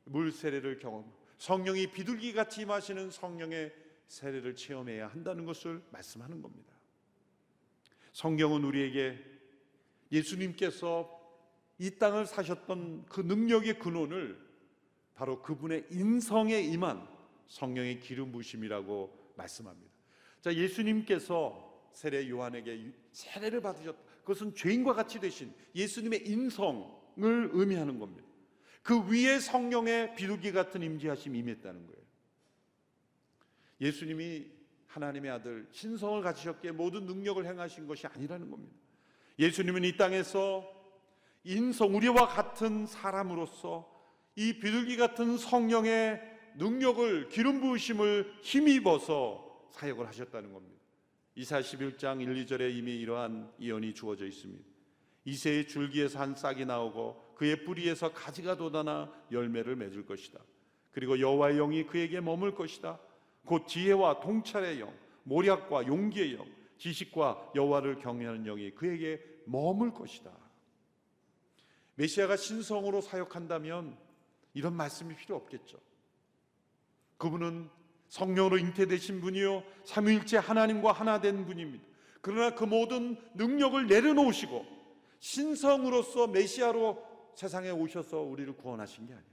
물 0.06 0.32
세례를 0.32 0.78
경험, 0.78 1.12
성령이 1.36 1.92
비둘기 1.92 2.32
같이 2.32 2.62
임하시는 2.62 3.10
성령의 3.10 3.70
세례를 4.06 4.56
체험해야 4.56 5.08
한다는 5.08 5.44
것을 5.44 5.82
말씀하는 5.90 6.40
겁니다. 6.40 6.72
성경은 8.12 8.64
우리에게 8.64 9.22
예수님께서 10.10 11.17
이 11.78 11.90
땅을 11.98 12.26
사셨던 12.26 13.06
그 13.06 13.20
능력의 13.20 13.78
근원을 13.78 14.38
바로 15.14 15.42
그분의 15.42 15.86
인성에 15.90 16.60
임한 16.60 17.06
성령의 17.46 18.00
기름 18.00 18.32
부심이라고 18.32 19.32
말씀합니다. 19.36 19.90
자, 20.40 20.54
예수님께서 20.54 21.90
세례 21.92 22.28
요한에게 22.28 22.92
세례를 23.12 23.60
받으셨다. 23.60 23.98
그것은 24.20 24.54
죄인과 24.54 24.92
같이 24.94 25.20
되신 25.20 25.52
예수님의 25.74 26.28
인성을 26.28 27.50
의미하는 27.52 27.98
겁니다. 27.98 28.28
그 28.82 29.10
위에 29.10 29.38
성령의 29.38 30.14
비둘기 30.14 30.52
같은 30.52 30.82
임재하심이 30.82 31.38
임했다는 31.38 31.86
거예요. 31.86 32.02
예수님이 33.80 34.46
하나님의 34.86 35.30
아들 35.30 35.68
신성을 35.72 36.22
가지셨기에 36.22 36.72
모든 36.72 37.06
능력을 37.06 37.44
행하신 37.44 37.86
것이 37.86 38.06
아니라는 38.06 38.50
겁니다. 38.50 38.74
예수님은 39.38 39.84
이 39.84 39.96
땅에서 39.96 40.77
인성 41.48 41.96
우리와 41.96 42.28
같은 42.28 42.84
사람으로서 42.84 43.90
이 44.36 44.58
비둘기 44.60 44.98
같은 44.98 45.38
성령의 45.38 46.20
능력을 46.58 47.30
기름 47.30 47.62
부으심을 47.62 48.34
힘입어서 48.42 49.70
사역을 49.70 50.06
하셨다는 50.06 50.52
겁니다. 50.52 50.78
이사 51.36 51.60
11장 51.60 52.20
1, 52.20 52.44
2절에 52.44 52.76
이미 52.76 52.96
이러한 52.96 53.50
예언이 53.60 53.94
주어져 53.94 54.26
있습니다. 54.26 54.62
이새의 55.24 55.68
줄기에서 55.68 56.18
한 56.18 56.34
싹이 56.34 56.66
나오고 56.66 57.34
그의 57.36 57.64
뿌리에서 57.64 58.12
가지가 58.12 58.56
돋아나 58.56 59.10
열매를 59.32 59.74
맺을 59.76 60.04
것이다. 60.04 60.40
그리고 60.92 61.18
여호와의 61.18 61.56
영이 61.56 61.86
그에게 61.86 62.20
머물 62.20 62.54
것이다. 62.54 63.00
곧 63.46 63.66
지혜와 63.66 64.20
통찰의 64.20 64.80
영, 64.80 64.92
모략과 65.22 65.86
용기의 65.86 66.34
영, 66.34 66.44
지식과 66.76 67.52
여호와를 67.54 68.00
경외하는 68.00 68.44
영이 68.44 68.72
그에게 68.72 69.18
머물 69.46 69.94
것이다. 69.94 70.47
메시아가 71.98 72.36
신성으로 72.36 73.00
사역한다면 73.00 73.98
이런 74.54 74.74
말씀이 74.74 75.16
필요 75.16 75.34
없겠죠. 75.36 75.78
그분은 77.16 77.68
성령으로 78.08 78.56
잉태되신 78.58 79.20
분이요 79.20 79.64
삼위일체 79.84 80.38
하나님과 80.38 80.92
하나 80.92 81.20
된 81.20 81.44
분입니다. 81.44 81.84
그러나 82.20 82.54
그 82.54 82.64
모든 82.64 83.16
능력을 83.34 83.86
내려놓으시고 83.86 84.64
신성으로서 85.18 86.28
메시아로 86.28 87.04
세상에 87.34 87.70
오셔서 87.70 88.20
우리를 88.20 88.56
구원하신 88.56 89.06
게 89.06 89.12
아니라 89.12 89.28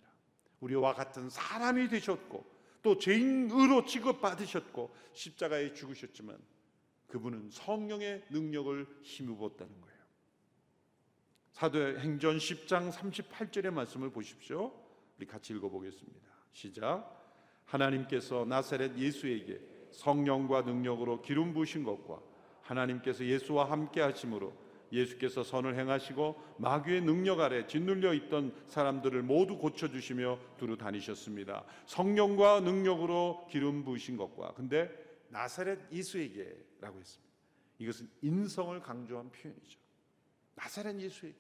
우리와 0.60 0.95
같은 0.95 1.30
사람이 1.30 1.88
되셨고 1.89 2.45
또 2.82 2.97
죄인으로 2.97 3.86
취급받으셨고 3.86 4.95
십자가에 5.13 5.73
죽으셨지만 5.73 6.38
그분은 7.08 7.49
성령의 7.51 8.23
능력을 8.32 8.88
힘입었다는 9.04 9.82
거예요. 9.82 9.94
사도행전 11.55 12.37
10장 12.37 12.91
38절의 12.91 13.71
말씀을 13.71 14.09
보십시오. 14.09 14.73
우리 15.17 15.25
같이 15.25 15.53
읽어보겠습니다. 15.53 16.27
시작. 16.51 17.23
하나님께서 17.63 18.43
나사렛 18.43 18.97
예수에게 18.97 19.61
성령과 19.91 20.63
능력으로 20.63 21.21
기름 21.21 21.53
부으신 21.53 21.85
것과 21.85 22.19
하나님께서 22.61 23.23
예수와 23.23 23.71
함께 23.71 24.01
하심으로 24.01 24.53
예수께서 24.91 25.43
선을 25.43 25.79
행하시고 25.79 26.57
마귀의 26.57 27.01
능력 27.01 27.39
아래 27.39 27.65
짓눌려 27.65 28.13
있던 28.15 28.53
사람들을 28.67 29.23
모두 29.23 29.57
고쳐 29.57 29.87
주시며 29.87 30.37
두루 30.57 30.75
다니셨습니다. 30.75 31.63
성령과 31.85 32.59
능력으로 32.59 33.47
기름 33.49 33.85
부으신 33.85 34.17
것과 34.17 34.55
근데 34.55 34.91
나사렛 35.29 35.89
예수에게라고 35.89 36.99
했습니다. 36.99 37.33
이것은 37.79 38.09
인성을 38.21 38.77
강조한 38.81 39.31
표현이죠. 39.31 39.85
나사렛 40.55 40.99
예수에게 40.99 41.37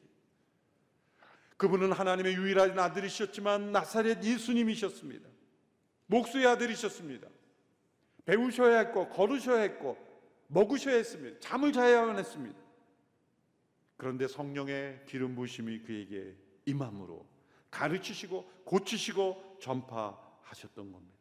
그분은 1.57 1.91
하나님의 1.93 2.35
유일한 2.35 2.77
아들이셨지만 2.77 3.71
나사렛 3.71 4.23
예수님이셨습니다. 4.23 5.29
목수의 6.07 6.45
아들이셨습니다. 6.47 7.27
배우셔야 8.25 8.79
했고 8.79 9.09
걸으셔야 9.09 9.61
했고 9.61 9.97
먹으셔야 10.47 10.95
했습니다. 10.95 11.39
잠을 11.39 11.71
자야만 11.71 12.17
했습니다. 12.17 12.59
그런데 13.97 14.27
성령의 14.27 15.03
기름 15.05 15.35
부심이 15.35 15.79
그에게 15.79 16.35
임함으로 16.65 17.25
가르치시고 17.71 18.63
고치시고 18.65 19.57
전파하셨던 19.61 20.91
겁니다. 20.91 21.15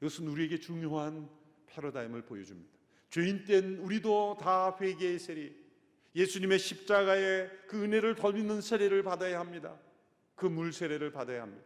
이것은 0.00 0.26
우리에게 0.28 0.58
중요한 0.58 1.28
패러다임을 1.66 2.22
보여줍니다. 2.22 2.72
죄인 3.10 3.44
땐 3.44 3.78
우리도 3.78 4.38
다 4.40 4.76
회개의 4.80 5.18
세리, 5.18 5.63
예수님의 6.14 6.58
십자가의 6.58 7.50
그 7.66 7.82
은혜를 7.82 8.14
덜리는 8.14 8.60
세례를 8.60 9.02
받아야 9.02 9.40
합니다. 9.40 9.78
그 10.34 10.46
물 10.46 10.72
세례를 10.72 11.10
받아야 11.12 11.42
합니다. 11.42 11.64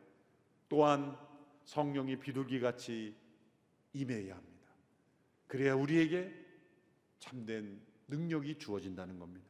또한 0.68 1.16
성령이 1.64 2.18
비둘기 2.18 2.60
같이 2.60 3.14
임해야 3.92 4.34
합니다. 4.36 4.68
그래야 5.46 5.74
우리에게 5.74 6.32
참된 7.18 7.80
능력이 8.08 8.58
주어진다는 8.58 9.18
겁니다. 9.18 9.46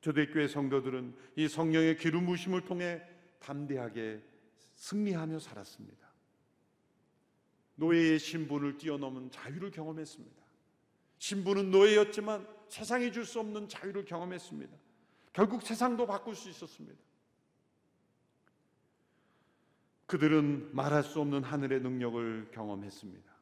초대교회 0.00 0.48
성도들은 0.48 1.16
이 1.36 1.48
성령의 1.48 1.96
기름 1.96 2.26
부심을 2.26 2.64
통해 2.64 3.02
담대하게 3.38 4.22
승리하며 4.76 5.38
살았습니다. 5.38 6.06
노예의 7.76 8.18
신분을 8.18 8.78
뛰어넘은 8.78 9.30
자유를 9.30 9.70
경험했습니다. 9.70 10.45
신분은 11.18 11.70
노예였지만 11.70 12.46
세상이 12.68 13.12
줄 13.12 13.24
수 13.24 13.40
없는 13.40 13.68
자유를 13.68 14.04
경험했습니다. 14.04 14.76
결국 15.32 15.62
세상도 15.62 16.06
바꿀 16.06 16.34
수 16.34 16.48
있었습니다. 16.50 16.98
그들은 20.06 20.74
말할 20.74 21.02
수 21.02 21.20
없는 21.20 21.42
하늘의 21.42 21.80
능력을 21.80 22.50
경험했습니다. 22.52 23.32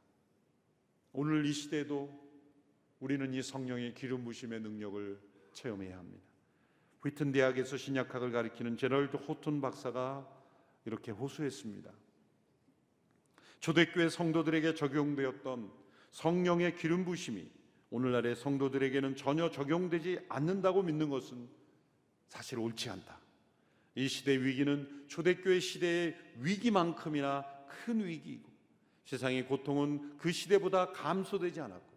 오늘 1.12 1.46
이 1.46 1.52
시대에도 1.52 2.22
우리는 3.00 3.32
이 3.34 3.42
성령의 3.42 3.94
기름 3.94 4.24
부심의 4.24 4.60
능력을 4.60 5.20
체험해야 5.52 5.98
합니다. 5.98 6.24
휘튼 7.02 7.32
대학에서 7.32 7.76
신약학을 7.76 8.32
가리키는 8.32 8.78
제럴드 8.78 9.16
호튼 9.18 9.60
박사가 9.60 10.26
이렇게 10.86 11.12
호소했습니다. 11.12 11.92
초대교회 13.60 14.08
성도들에게 14.08 14.74
적용되었던 14.74 15.70
성령의 16.10 16.76
기름 16.76 17.04
부심이 17.04 17.50
오늘날의 17.94 18.34
성도들에게는 18.34 19.14
전혀 19.14 19.48
적용되지 19.52 20.18
않는다고 20.28 20.82
믿는 20.82 21.10
것은 21.10 21.48
사실 22.26 22.58
옳지 22.58 22.90
않다. 22.90 23.20
이 23.94 24.08
시대 24.08 24.36
위기는 24.36 25.04
초대교회 25.06 25.60
시대의 25.60 26.16
위기만큼이나 26.40 27.46
큰 27.68 28.04
위기이고 28.04 28.50
세상의 29.04 29.46
고통은 29.46 30.18
그 30.18 30.32
시대보다 30.32 30.90
감소되지 30.90 31.60
않았고 31.60 31.94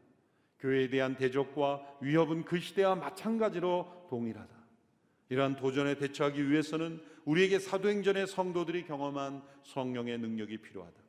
교회에 0.60 0.90
대한 0.90 1.16
대적과 1.16 1.82
위협은 2.02 2.46
그 2.46 2.60
시대와 2.60 2.94
마찬가지로 2.94 4.06
동일하다. 4.08 4.56
이러한 5.30 5.56
도전에 5.56 5.96
대처하기 5.96 6.48
위해서는 6.48 7.02
우리에게 7.26 7.58
사도행전의 7.58 8.28
성도들이 8.28 8.86
경험한 8.86 9.42
성령의 9.64 10.20
능력이 10.20 10.60
필요하다. 10.60 11.07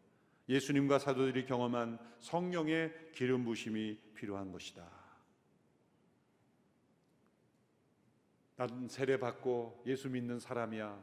예수님과 0.49 0.99
사도들이 0.99 1.45
경험한 1.47 1.99
성령의 2.21 3.11
기름 3.13 3.45
부심이 3.45 3.99
필요한 4.15 4.51
것이다. 4.51 4.89
나는 8.57 8.89
세례 8.89 9.19
받고 9.19 9.85
예수 9.87 10.09
믿는 10.09 10.41
사람이야. 10.41 11.01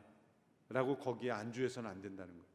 라고 0.70 0.98
거기에 0.98 1.32
안주해서는 1.32 1.90
안 1.90 2.02
된다는 2.02 2.34
거예요. 2.34 2.46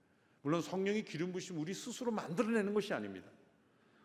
물론 0.43 0.63
성령이 0.63 1.05
기름 1.05 1.33
부심 1.33 1.59
우리 1.61 1.73
스스로 1.73 2.11
만들어내는 2.11 2.75
것이 2.75 2.93
아닙니다. 2.93 3.29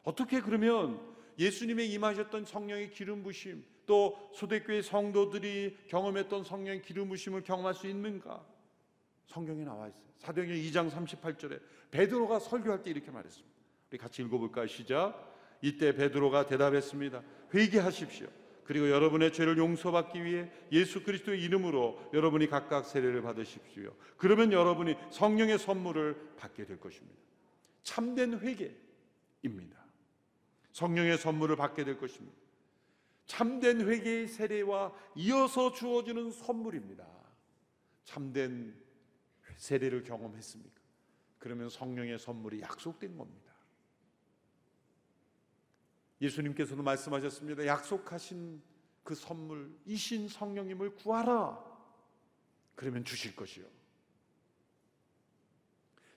어떻게 0.03 0.41
그러면 0.41 1.01
예수님의 1.39 1.91
임하셨던 1.91 2.45
성령의 2.45 2.91
기름 2.91 3.23
부심 3.23 3.65
또 3.85 4.31
소대교회 4.33 4.81
성도들이 4.81 5.77
경험했던 5.87 6.43
성령의 6.43 6.81
기름 6.81 7.09
부심을 7.09 7.43
경험할 7.43 7.73
수 7.73 7.87
있는가? 7.87 8.45
성경에 9.27 9.63
나와 9.63 9.87
있어요. 9.87 10.05
사도행전 10.17 10.57
2장 10.57 10.91
38절에 10.91 11.59
베드로가 11.91 12.39
설교할 12.39 12.83
때 12.83 12.89
이렇게 12.89 13.11
말했습니다. 13.11 13.55
우리 13.89 13.97
같이 13.97 14.21
읽어볼까요? 14.21 14.67
시작. 14.67 15.33
이때 15.61 15.95
베드로가 15.95 16.45
대답했습니다. 16.45 17.23
회개하십시오. 17.53 18.27
그리고 18.65 18.89
여러분의 18.89 19.31
죄를 19.31 19.57
용서받기 19.57 20.23
위해 20.23 20.51
예수 20.71 21.03
그리스도의 21.03 21.41
이름으로 21.43 22.09
여러분이 22.13 22.47
각각 22.47 22.85
세례를 22.85 23.21
받으십시오. 23.21 23.93
그러면 24.17 24.51
여러분이 24.51 24.95
성령의 25.11 25.59
선물을 25.59 26.35
받게 26.37 26.65
될 26.65 26.79
것입니다. 26.79 27.15
참된 27.83 28.39
회개입니다. 28.39 29.85
성령의 30.71 31.17
선물을 31.19 31.55
받게 31.55 31.85
될 31.85 31.97
것입니다. 31.97 32.35
참된 33.27 33.87
회개의 33.87 34.27
세례와 34.27 34.93
이어서 35.15 35.71
주어지는 35.71 36.31
선물입니다. 36.31 37.05
참된 38.03 38.75
세례를 39.57 40.03
경험했습니까? 40.03 40.81
그러면 41.39 41.69
성령의 41.69 42.19
선물이 42.19 42.61
약속된 42.61 43.17
겁니다. 43.17 43.53
예수님께서도 46.21 46.81
말씀하셨습니다. 46.81 47.65
약속하신 47.65 48.61
그 49.03 49.13
선물, 49.13 49.77
이신 49.85 50.27
성령님을 50.27 50.95
구하라. 50.95 51.63
그러면 52.75 53.03
주실 53.03 53.35
것이요. 53.35 53.65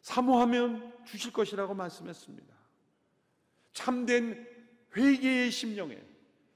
사모하면 0.00 1.04
주실 1.04 1.32
것이라고 1.32 1.74
말씀했습니다. 1.74 2.54
참된 3.74 4.48
회개의 4.96 5.50
심령에 5.50 6.02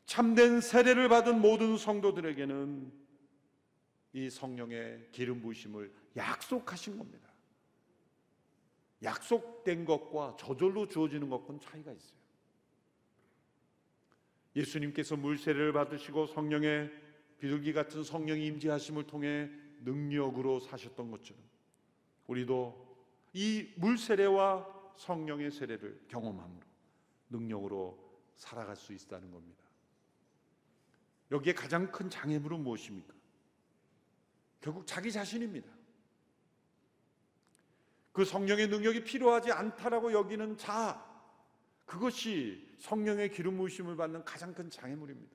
참된 0.06 0.60
세례를 0.60 1.08
받은 1.08 1.40
모든 1.40 1.76
성도들에게는 1.76 2.92
이 4.14 4.30
성령의 4.30 5.08
기름 5.12 5.40
부으심을 5.42 5.92
약속하신 6.16 6.98
겁니다. 6.98 7.30
약속된 9.02 9.84
것과 9.84 10.36
저절로 10.38 10.86
주어지는 10.86 11.28
것과는 11.28 11.60
차이가 11.60 11.92
있어요. 11.92 12.22
예수님께서 14.54 15.16
물세례를 15.16 15.72
받으시고 15.72 16.26
성령의 16.26 16.92
비둘기 17.38 17.72
같은 17.72 18.04
성령의 18.04 18.46
임재하심을 18.46 19.06
통해 19.06 19.50
능력으로 19.80 20.60
사셨던 20.60 21.10
것처럼 21.10 21.42
우리도 22.26 22.92
이 23.32 23.72
물세례와 23.76 24.94
성령의 24.96 25.50
세례를 25.50 26.04
경험함으로 26.08 26.66
능력으로 27.30 27.98
살아갈 28.36 28.76
수 28.76 28.92
있다는 28.92 29.30
겁니다. 29.30 29.62
여기에 31.30 31.54
가장 31.54 31.90
큰 31.90 32.10
장애물은 32.10 32.60
무엇입니까? 32.60 33.14
결국 34.60 34.86
자기 34.86 35.10
자신입니다. 35.10 35.68
그 38.12 38.24
성령의 38.24 38.68
능력이 38.68 39.04
필요하지 39.04 39.52
않다라고 39.52 40.12
여기는 40.12 40.58
자, 40.58 41.04
그것이 41.86 42.68
성령의 42.78 43.30
기름 43.30 43.56
부으심을 43.56 43.96
받는 43.96 44.24
가장 44.24 44.54
큰 44.54 44.70
장애물입니다. 44.70 45.32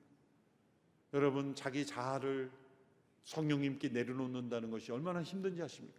여러분 1.14 1.54
자기 1.54 1.86
자아를 1.86 2.50
성령님께 3.24 3.88
내려놓는다는 3.88 4.70
것이 4.70 4.92
얼마나 4.92 5.22
힘든지 5.22 5.62
아십니까? 5.62 5.98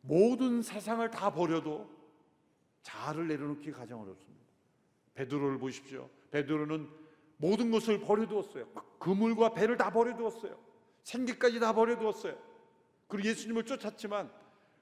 모든 0.00 0.62
세상을 0.62 1.08
다 1.10 1.32
버려도 1.32 1.90
자아를 2.82 3.28
내려놓기 3.28 3.72
가장 3.72 4.00
어렵습니다. 4.00 4.46
베드로를 5.14 5.58
보십시오. 5.58 6.08
베드로는 6.30 6.88
모든 7.38 7.70
것을 7.70 8.00
버려두었어요. 8.00 8.66
그물과 8.98 9.54
배를 9.54 9.76
다 9.76 9.90
버려두었어요. 9.90 10.58
생계까지 11.02 11.60
다 11.60 11.72
버려두었어요. 11.72 12.36
그리고 13.06 13.28
예수님을 13.28 13.64
쫓았지만 13.64 14.30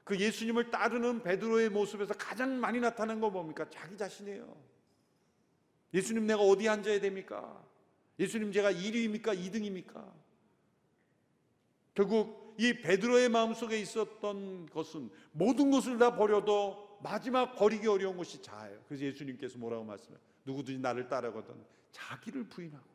그 0.07 0.17
예수님을 0.21 0.71
따르는 0.71 1.25
베드로의 1.25 1.69
모습에서 1.69 2.15
가장 2.15 2.61
많이 2.61 2.79
나타난 2.79 3.21
건 3.21 3.33
뭡니까? 3.33 3.69
자기 3.69 3.97
자신이에요. 3.97 4.57
예수님 5.93 6.29
내가 6.29 6.43
어디 6.43 6.69
앉아야 6.69 7.01
됩니까? 7.01 7.61
예수님 8.21 8.53
제가 8.53 8.71
1위입니까? 8.71 9.37
2등입니까? 9.37 10.09
결국 11.93 12.55
이 12.57 12.73
베드로의 12.83 13.31
마음속에 13.31 13.81
있었던 13.81 14.67
것은 14.67 15.11
모든 15.33 15.73
것을 15.73 15.99
다 15.99 16.15
버려도 16.15 17.01
마지막 17.03 17.57
버리기 17.57 17.89
어려운 17.89 18.17
것이 18.17 18.41
자아예요. 18.41 18.81
그래서 18.87 19.05
예수님께서 19.07 19.59
뭐라고 19.59 19.83
말씀해요? 19.83 20.21
누구든지 20.45 20.79
나를 20.79 21.09
따르거든 21.09 21.53
자기를 21.91 22.45
부인하고 22.45 22.87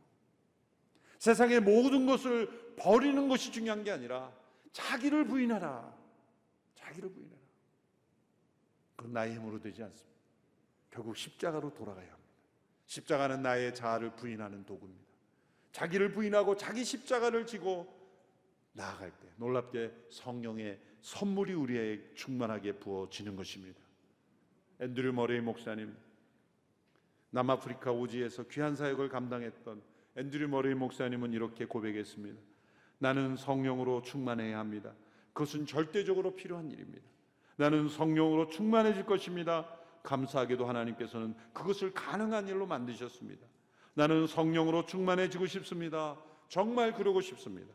세상의 1.19 1.60
모든 1.60 2.06
것을 2.06 2.76
버리는 2.78 3.28
것이 3.28 3.52
중요한 3.52 3.84
게 3.84 3.91
아니라 3.91 4.32
자기를 4.71 5.28
부인하라. 5.28 6.01
자기를 6.92 7.10
부인하라. 7.10 7.42
그건 8.96 9.14
나의 9.14 9.36
힘으로 9.36 9.60
되지 9.60 9.82
않습니다. 9.84 10.20
결국 10.90 11.16
십자가로 11.16 11.74
돌아가야 11.74 12.12
합니다. 12.12 12.32
십자가는 12.86 13.42
나의 13.42 13.74
자아를 13.74 14.16
부인하는 14.16 14.66
도구입니다. 14.66 15.10
자기를 15.72 16.12
부인하고 16.12 16.58
자기 16.58 16.84
십자가를 16.84 17.46
지고 17.46 17.98
나아갈 18.74 19.12
때 19.20 19.28
놀랍게 19.38 20.08
성령의 20.10 20.80
선물이 21.02 21.54
우리에게 21.54 22.14
충만하게 22.14 22.80
부어지는 22.80 23.36
것입니다. 23.36 23.80
앤드류 24.82 25.14
머레이 25.14 25.40
목사님 25.40 25.96
남아프리카 27.30 27.92
오지에서 27.92 28.44
귀한 28.50 28.76
사역을 28.76 29.08
감당했던 29.08 29.82
앤드류 30.18 30.50
머레이 30.50 30.74
목사님은 30.74 31.32
이렇게 31.32 31.66
고백했습니다. 31.66 32.42
나는 33.00 33.38
성령으로 33.38 34.02
충만해야 34.02 34.60
합니다. 34.60 34.94
그것은 35.34 35.65
절대적으로 35.65 36.36
필요한 36.36 36.72
일입니다. 36.72 37.06
나는 37.56 37.89
성령으로 37.89 38.50
충만해질 38.50 39.06
것입니다. 39.06 39.67
감사하게도 40.04 40.65
하나님께서는 40.65 41.36
그것을 41.54 41.94
가능한 41.94 42.48
일로 42.48 42.65
만드셨습니다. 42.65 43.46
나는 43.94 44.28
성령으로 44.28 44.86
충만해지고 44.86 45.46
싶습니다. 45.48 46.17
정말 46.48 46.94
그러고 46.94 47.22
싶습니다. 47.22 47.74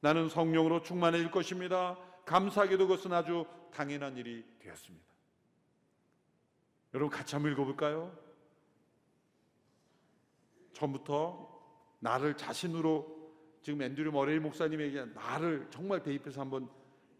나는 0.00 0.28
성령으로 0.28 0.82
충만해질 0.82 1.30
것입니다. 1.30 1.98
감사하게도 2.24 2.86
그것은 2.86 3.12
아주 3.12 3.46
당연한 3.72 4.16
일이 4.16 4.44
되었습니다. 4.60 5.06
여러분 6.94 7.10
같이 7.10 7.34
한번 7.34 7.52
읽어볼까요? 7.52 8.16
처음부터 10.72 11.58
나를 12.00 12.36
자신으로 12.36 13.18
지금 13.62 13.82
앤드류 13.82 14.12
머레이 14.12 14.38
목사님에게 14.38 15.06
나를 15.06 15.66
정말 15.70 16.02
대입해서 16.02 16.40
한번 16.40 16.70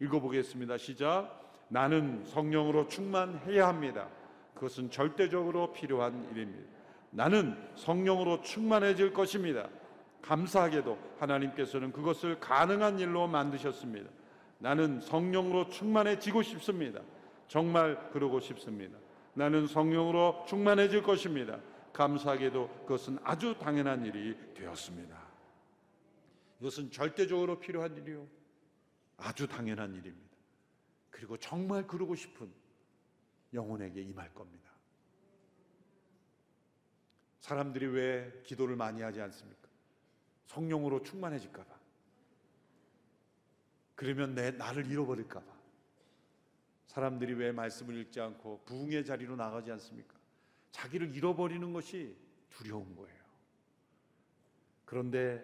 읽어보겠습니다. 0.01 0.79
시작. 0.79 1.39
나는 1.69 2.25
성령으로 2.25 2.89
충만해야 2.89 3.69
합니다. 3.69 4.09
그것은 4.55 4.91
절대적으로 4.91 5.73
필요한 5.73 6.29
일입니다. 6.33 6.69
나는 7.11 7.57
성령으로 7.77 8.43
충만해질 8.43 9.13
것입니다. 9.13 9.69
감사하게도 10.23 10.99
하나님께서는 11.19 11.93
그것을 11.93 12.41
가능한 12.41 12.99
일로 12.99 13.27
만드셨습니다. 13.29 14.11
나는 14.59 15.01
성령으로 15.01 15.69
충만해지고 15.69 16.43
싶습니다. 16.43 17.01
정말 17.47 18.11
그러고 18.11 18.41
싶습니다. 18.41 18.99
나는 19.35 19.67
성령으로 19.67 20.45
충만해질 20.47 21.03
것입니다. 21.03 21.59
감사하게도 21.93 22.69
그것은 22.83 23.19
아주 23.23 23.55
당연한 23.59 24.05
일이 24.05 24.37
되었습니다. 24.55 25.17
이것은 26.61 26.91
절대적으로 26.91 27.59
필요한 27.59 27.97
일이요. 27.97 28.27
아주 29.19 29.47
당연한 29.47 29.95
일입니다. 29.95 30.37
그리고 31.11 31.37
정말 31.37 31.87
그러고 31.87 32.15
싶은 32.15 32.51
영혼에게 33.53 34.01
임할 34.01 34.33
겁니다. 34.33 34.71
사람들이 37.41 37.87
왜 37.87 38.43
기도를 38.45 38.77
많이 38.77 39.03
하지 39.03 39.21
않습니까? 39.21 39.69
성령으로 40.47 41.03
충만해질까봐. 41.03 41.79
그러면 43.95 44.35
내 44.35 44.53
나를 44.53 44.87
잃어버릴까봐. 44.87 45.59
사람들이 46.87 47.35
왜 47.35 47.53
말씀을 47.53 47.97
읽지 47.97 48.21
않고 48.21 48.63
부흥의 48.65 49.05
자리로 49.05 49.37
나가지 49.37 49.73
않습니까? 49.73 50.15
자기를 50.71 51.15
잃어버리는 51.15 51.73
것이 51.73 52.17
두려운 52.51 52.95
거예요. 52.95 53.19
그런데 54.85 55.43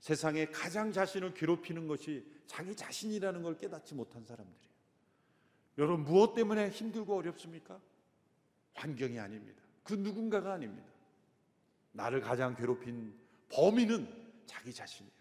세상에 0.00 0.46
가장 0.46 0.92
자신을 0.92 1.34
괴롭히는 1.34 1.86
것이 1.86 2.35
자기 2.46 2.74
자신이라는 2.74 3.42
걸 3.42 3.56
깨닫지 3.56 3.94
못한 3.94 4.24
사람들이에요. 4.24 4.66
여러분 5.78 6.04
무엇 6.04 6.34
때문에 6.34 6.70
힘들고 6.70 7.16
어렵습니까? 7.16 7.80
환경이 8.74 9.18
아닙니다. 9.18 9.62
그 9.82 9.94
누군가가 9.94 10.54
아닙니다. 10.54 10.88
나를 11.92 12.20
가장 12.20 12.54
괴롭힌 12.54 13.14
범인은 13.50 14.26
자기 14.46 14.72
자신이에요. 14.72 15.14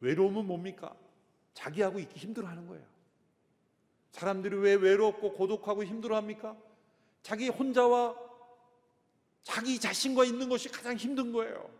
외로움은 0.00 0.46
뭡니까? 0.46 0.96
자기하고 1.54 1.98
있기 2.00 2.18
힘들어하는 2.18 2.66
거예요. 2.66 2.84
사람들이 4.12 4.56
왜 4.56 4.74
외롭고 4.74 5.34
고독하고 5.34 5.84
힘들어합니까? 5.84 6.56
자기 7.22 7.48
혼자와 7.48 8.16
자기 9.42 9.78
자신과 9.78 10.24
있는 10.24 10.48
것이 10.48 10.68
가장 10.68 10.96
힘든 10.96 11.32
거예요. 11.32 11.70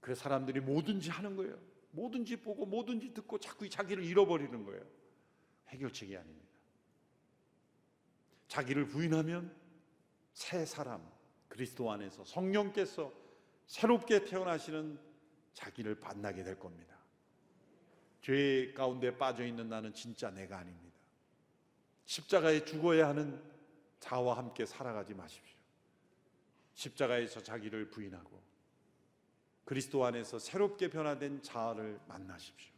그래서 0.00 0.22
사람들이 0.22 0.60
뭐든지 0.60 1.10
하는 1.10 1.36
거예요. 1.36 1.58
뭐든지 1.96 2.36
보고 2.36 2.66
뭐든지 2.66 3.14
듣고 3.14 3.38
자꾸 3.40 3.68
자기를 3.68 4.04
잃어버리는 4.04 4.64
거예요. 4.64 4.84
해결책이 5.68 6.16
아닙니다. 6.16 6.46
자기를 8.48 8.86
부인하면 8.86 9.54
새 10.32 10.64
사람 10.66 11.10
그리스도 11.48 11.90
안에서 11.90 12.24
성령께서 12.24 13.12
새롭게 13.66 14.24
태어나시는 14.24 14.98
자기를 15.54 15.96
만나게 15.96 16.44
될 16.44 16.58
겁니다. 16.58 16.94
죄 18.20 18.72
가운데 18.74 19.16
빠져 19.16 19.44
있는 19.44 19.68
나는 19.68 19.92
진짜 19.94 20.30
내가 20.30 20.58
아닙니다. 20.58 20.96
십자가에 22.04 22.64
죽어야 22.64 23.08
하는 23.08 23.42
자와 24.00 24.36
함께 24.36 24.66
살아가지 24.66 25.14
마십시오. 25.14 25.56
십자가에서 26.74 27.42
자기를 27.42 27.88
부인하고 27.88 28.40
그리스도 29.66 30.04
안에서 30.04 30.38
새롭게 30.38 30.88
변화된 30.88 31.42
자아를 31.42 32.00
만나십시오. 32.06 32.72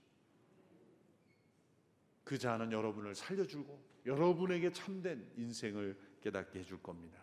그 2.24 2.38
자아는 2.38 2.72
여러분을 2.72 3.14
살려주고 3.14 3.78
여러분에게 4.06 4.72
참된 4.72 5.30
인생을 5.36 5.96
깨닫게 6.22 6.60
해줄 6.60 6.82
겁니다. 6.82 7.22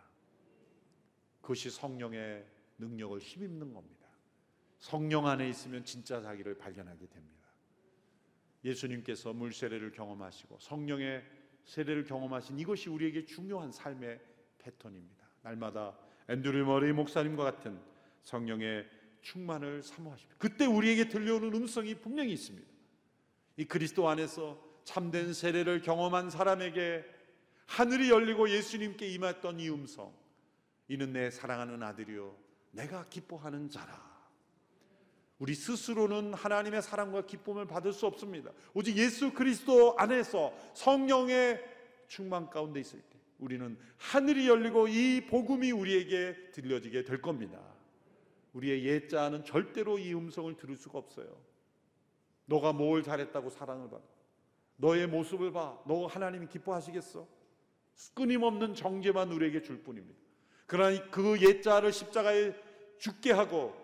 그것이 1.41 1.71
성령의 1.71 2.45
능력을 2.78 3.19
힘입는 3.19 3.73
겁니다. 3.73 4.08
성령 4.78 5.25
안에 5.25 5.49
있으면 5.49 5.84
진짜 5.84 6.21
자기를 6.21 6.60
발견하게 6.60 7.08
됩니다. 7.08 7.45
예수님께서 8.63 9.34
물 9.34 9.51
세례를 9.51 9.91
경험하시고 9.91 10.60
성령의 10.60 11.23
세례를 11.63 12.04
경험하신 12.04 12.60
이것이 12.60 12.89
우리에게 12.89 13.25
중요한 13.25 13.71
삶의 13.71 14.21
패턴입니다. 14.60 15.25
날마다 15.41 15.97
앤드류 16.30 16.65
머리 16.65 16.93
목사님과 16.93 17.43
같은 17.43 17.80
성령의 18.21 18.88
충만을 19.26 19.82
사모하십니다. 19.82 20.36
그때 20.38 20.66
우리에게 20.66 21.10
들려오는 21.10 21.54
음성이 21.54 21.96
분명히 21.96 22.32
있습니다. 22.34 22.68
이 23.58 23.66
그리스도 23.66 24.08
안에서 24.08 24.62
참된 24.84 25.34
세례를 25.34 25.82
경험한 25.82 26.30
사람에게 26.30 27.04
하늘이 27.66 28.12
열리고 28.12 28.50
예수님께 28.50 29.08
임했던 29.10 29.60
이 29.60 29.70
음성. 29.70 30.14
이는 30.88 31.14
내 31.14 31.32
사랑하는 31.32 31.82
아들이요 31.82 32.38
내가 32.72 33.10
기뻐하는 33.10 33.70
자라. 33.70 34.06
우리 35.40 35.56
스스로는 35.56 36.34
하나님의 36.36 36.84
사랑과 36.84 37.26
기쁨을 37.26 37.66
받을 37.66 37.92
수 37.92 38.06
없습니다. 38.06 38.52
오직 38.74 38.96
예수 38.98 39.34
그리스도 39.34 39.98
안에서 39.98 40.54
성령의 40.76 41.62
충만 42.08 42.50
가운데 42.50 42.80
있을 42.80 43.02
때 43.02 43.18
우리는 43.40 43.78
하늘이 43.98 44.48
열리고 44.48 44.88
이 44.88 45.26
복음이 45.26 45.72
우리에게 45.72 46.52
들려지게 46.52 47.04
될 47.04 47.22
겁니다. 47.22 47.75
우리의 48.56 48.86
옛자는 48.86 49.44
절대로 49.44 50.00
이 50.00 50.13
음성을 50.13 50.56
들을 50.56 50.76
수가 50.78 50.98
없어요. 50.98 51.38
너가 52.46 52.72
뭘 52.74 53.04
잘했다고 53.04 53.50
사랑을 53.50 53.89
받아. 53.89 54.04
너의 54.78 55.08
모습을 55.08 55.52
봐. 55.52 55.78
너 55.86 56.06
하나님이 56.06 56.48
기뻐하시겠어? 56.48 57.28
끊임없는 58.13 58.76
정죄만 58.76 59.32
우리에게 59.32 59.62
줄 59.62 59.84
뿐입니다. 59.84 60.20
그러나 60.68 61.10
그 61.12 61.39
옛자를 61.41 61.91
십자가에 61.91 62.54
죽게 62.98 63.32
하고 63.32 63.76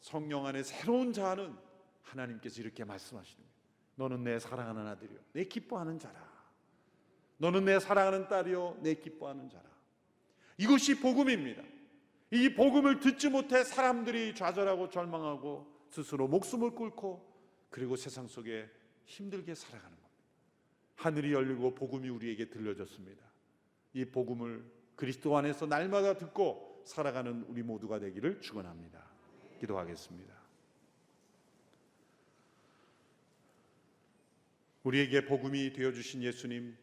성령 0.00 0.46
안에 0.46 0.62
새로운 0.62 1.12
자는 1.12 1.56
하나님께서 2.02 2.60
이렇게 2.60 2.84
말씀하시는 2.84 3.38
거예요. 3.38 3.58
너는 3.96 4.24
내 4.24 4.38
사랑하는 4.38 4.86
아들이요. 4.86 5.18
내 5.32 5.44
기뻐하는 5.44 5.98
자라. 5.98 6.28
너는 7.38 7.64
내 7.64 7.80
사랑하는 7.80 8.28
딸이요. 8.28 8.78
내 8.82 8.94
기뻐하는 8.94 9.48
자라. 9.48 9.64
이것이 10.58 11.00
복음입니다. 11.00 11.62
이 12.30 12.54
복음을 12.54 13.00
듣지 13.00 13.30
못해 13.30 13.64
사람들이 13.64 14.34
좌절하고 14.34 14.90
절망하고 14.90 15.66
스스로 15.90 16.28
목숨을 16.28 16.74
끊고 16.74 17.26
그리고 17.70 17.96
세상 17.96 18.26
속에 18.26 18.68
힘들게 19.06 19.54
살아가는 19.54 19.96
겁니다. 19.96 20.08
하늘이 20.96 21.32
열리고 21.32 21.74
복음이 21.74 22.08
우리에게 22.08 22.50
들려졌습니다. 22.50 23.24
이 23.94 24.04
복음을 24.04 24.64
그리스도 24.96 25.36
안에서 25.36 25.66
날마다 25.66 26.18
듣고 26.18 26.82
살아가는 26.84 27.44
우리 27.48 27.62
모두가 27.62 27.98
되기를 27.98 28.40
축원합니다. 28.40 29.02
기도하겠습니다. 29.60 30.34
우리에게 34.82 35.24
복음이 35.24 35.72
되어 35.72 35.92
주신 35.92 36.22
예수님 36.22 36.76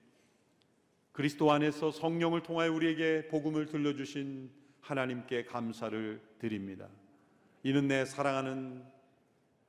그리스도 1.11 1.51
안에서 1.51 1.91
성령을 1.91 2.43
통하여 2.43 2.71
우리에게 2.71 3.27
복음을 3.29 3.65
들려 3.67 3.95
주신 3.95 4.51
하나님께 4.85 5.45
감사를 5.45 6.21
드립니다. 6.37 6.87
이는 7.63 7.87
내 7.87 8.05
사랑하는 8.05 8.83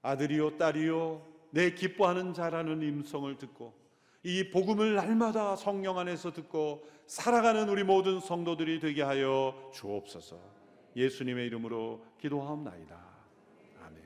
아들이요 0.03 0.59
딸이요 0.59 1.27
내 1.51 1.71
기뻐하는 1.71 2.35
자라는 2.35 2.83
임성을 2.83 3.39
듣고 3.39 3.75
이 4.23 4.51
복음을 4.51 4.95
날마다 4.95 5.57
성령 5.57 5.99
안에서 5.99 6.33
듣고 6.33 6.87
살아가는 7.07 7.67
우리 7.69 7.83
모든 7.83 8.21
성도들이 8.21 8.81
되게 8.81 9.03
하여 9.03 9.71
주옵소서. 9.73 10.39
예수님의 10.95 11.47
이름으로 11.47 12.05
기도하옵나이다. 12.21 12.99
아멘. 13.85 14.03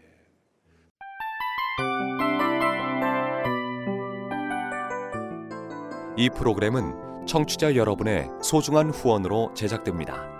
이 6.16 6.30
프로그램은 6.30 7.26
청취자 7.26 7.74
여러분의 7.74 8.28
소중한 8.42 8.90
후원으로 8.90 9.54
제작됩니다. 9.54 10.39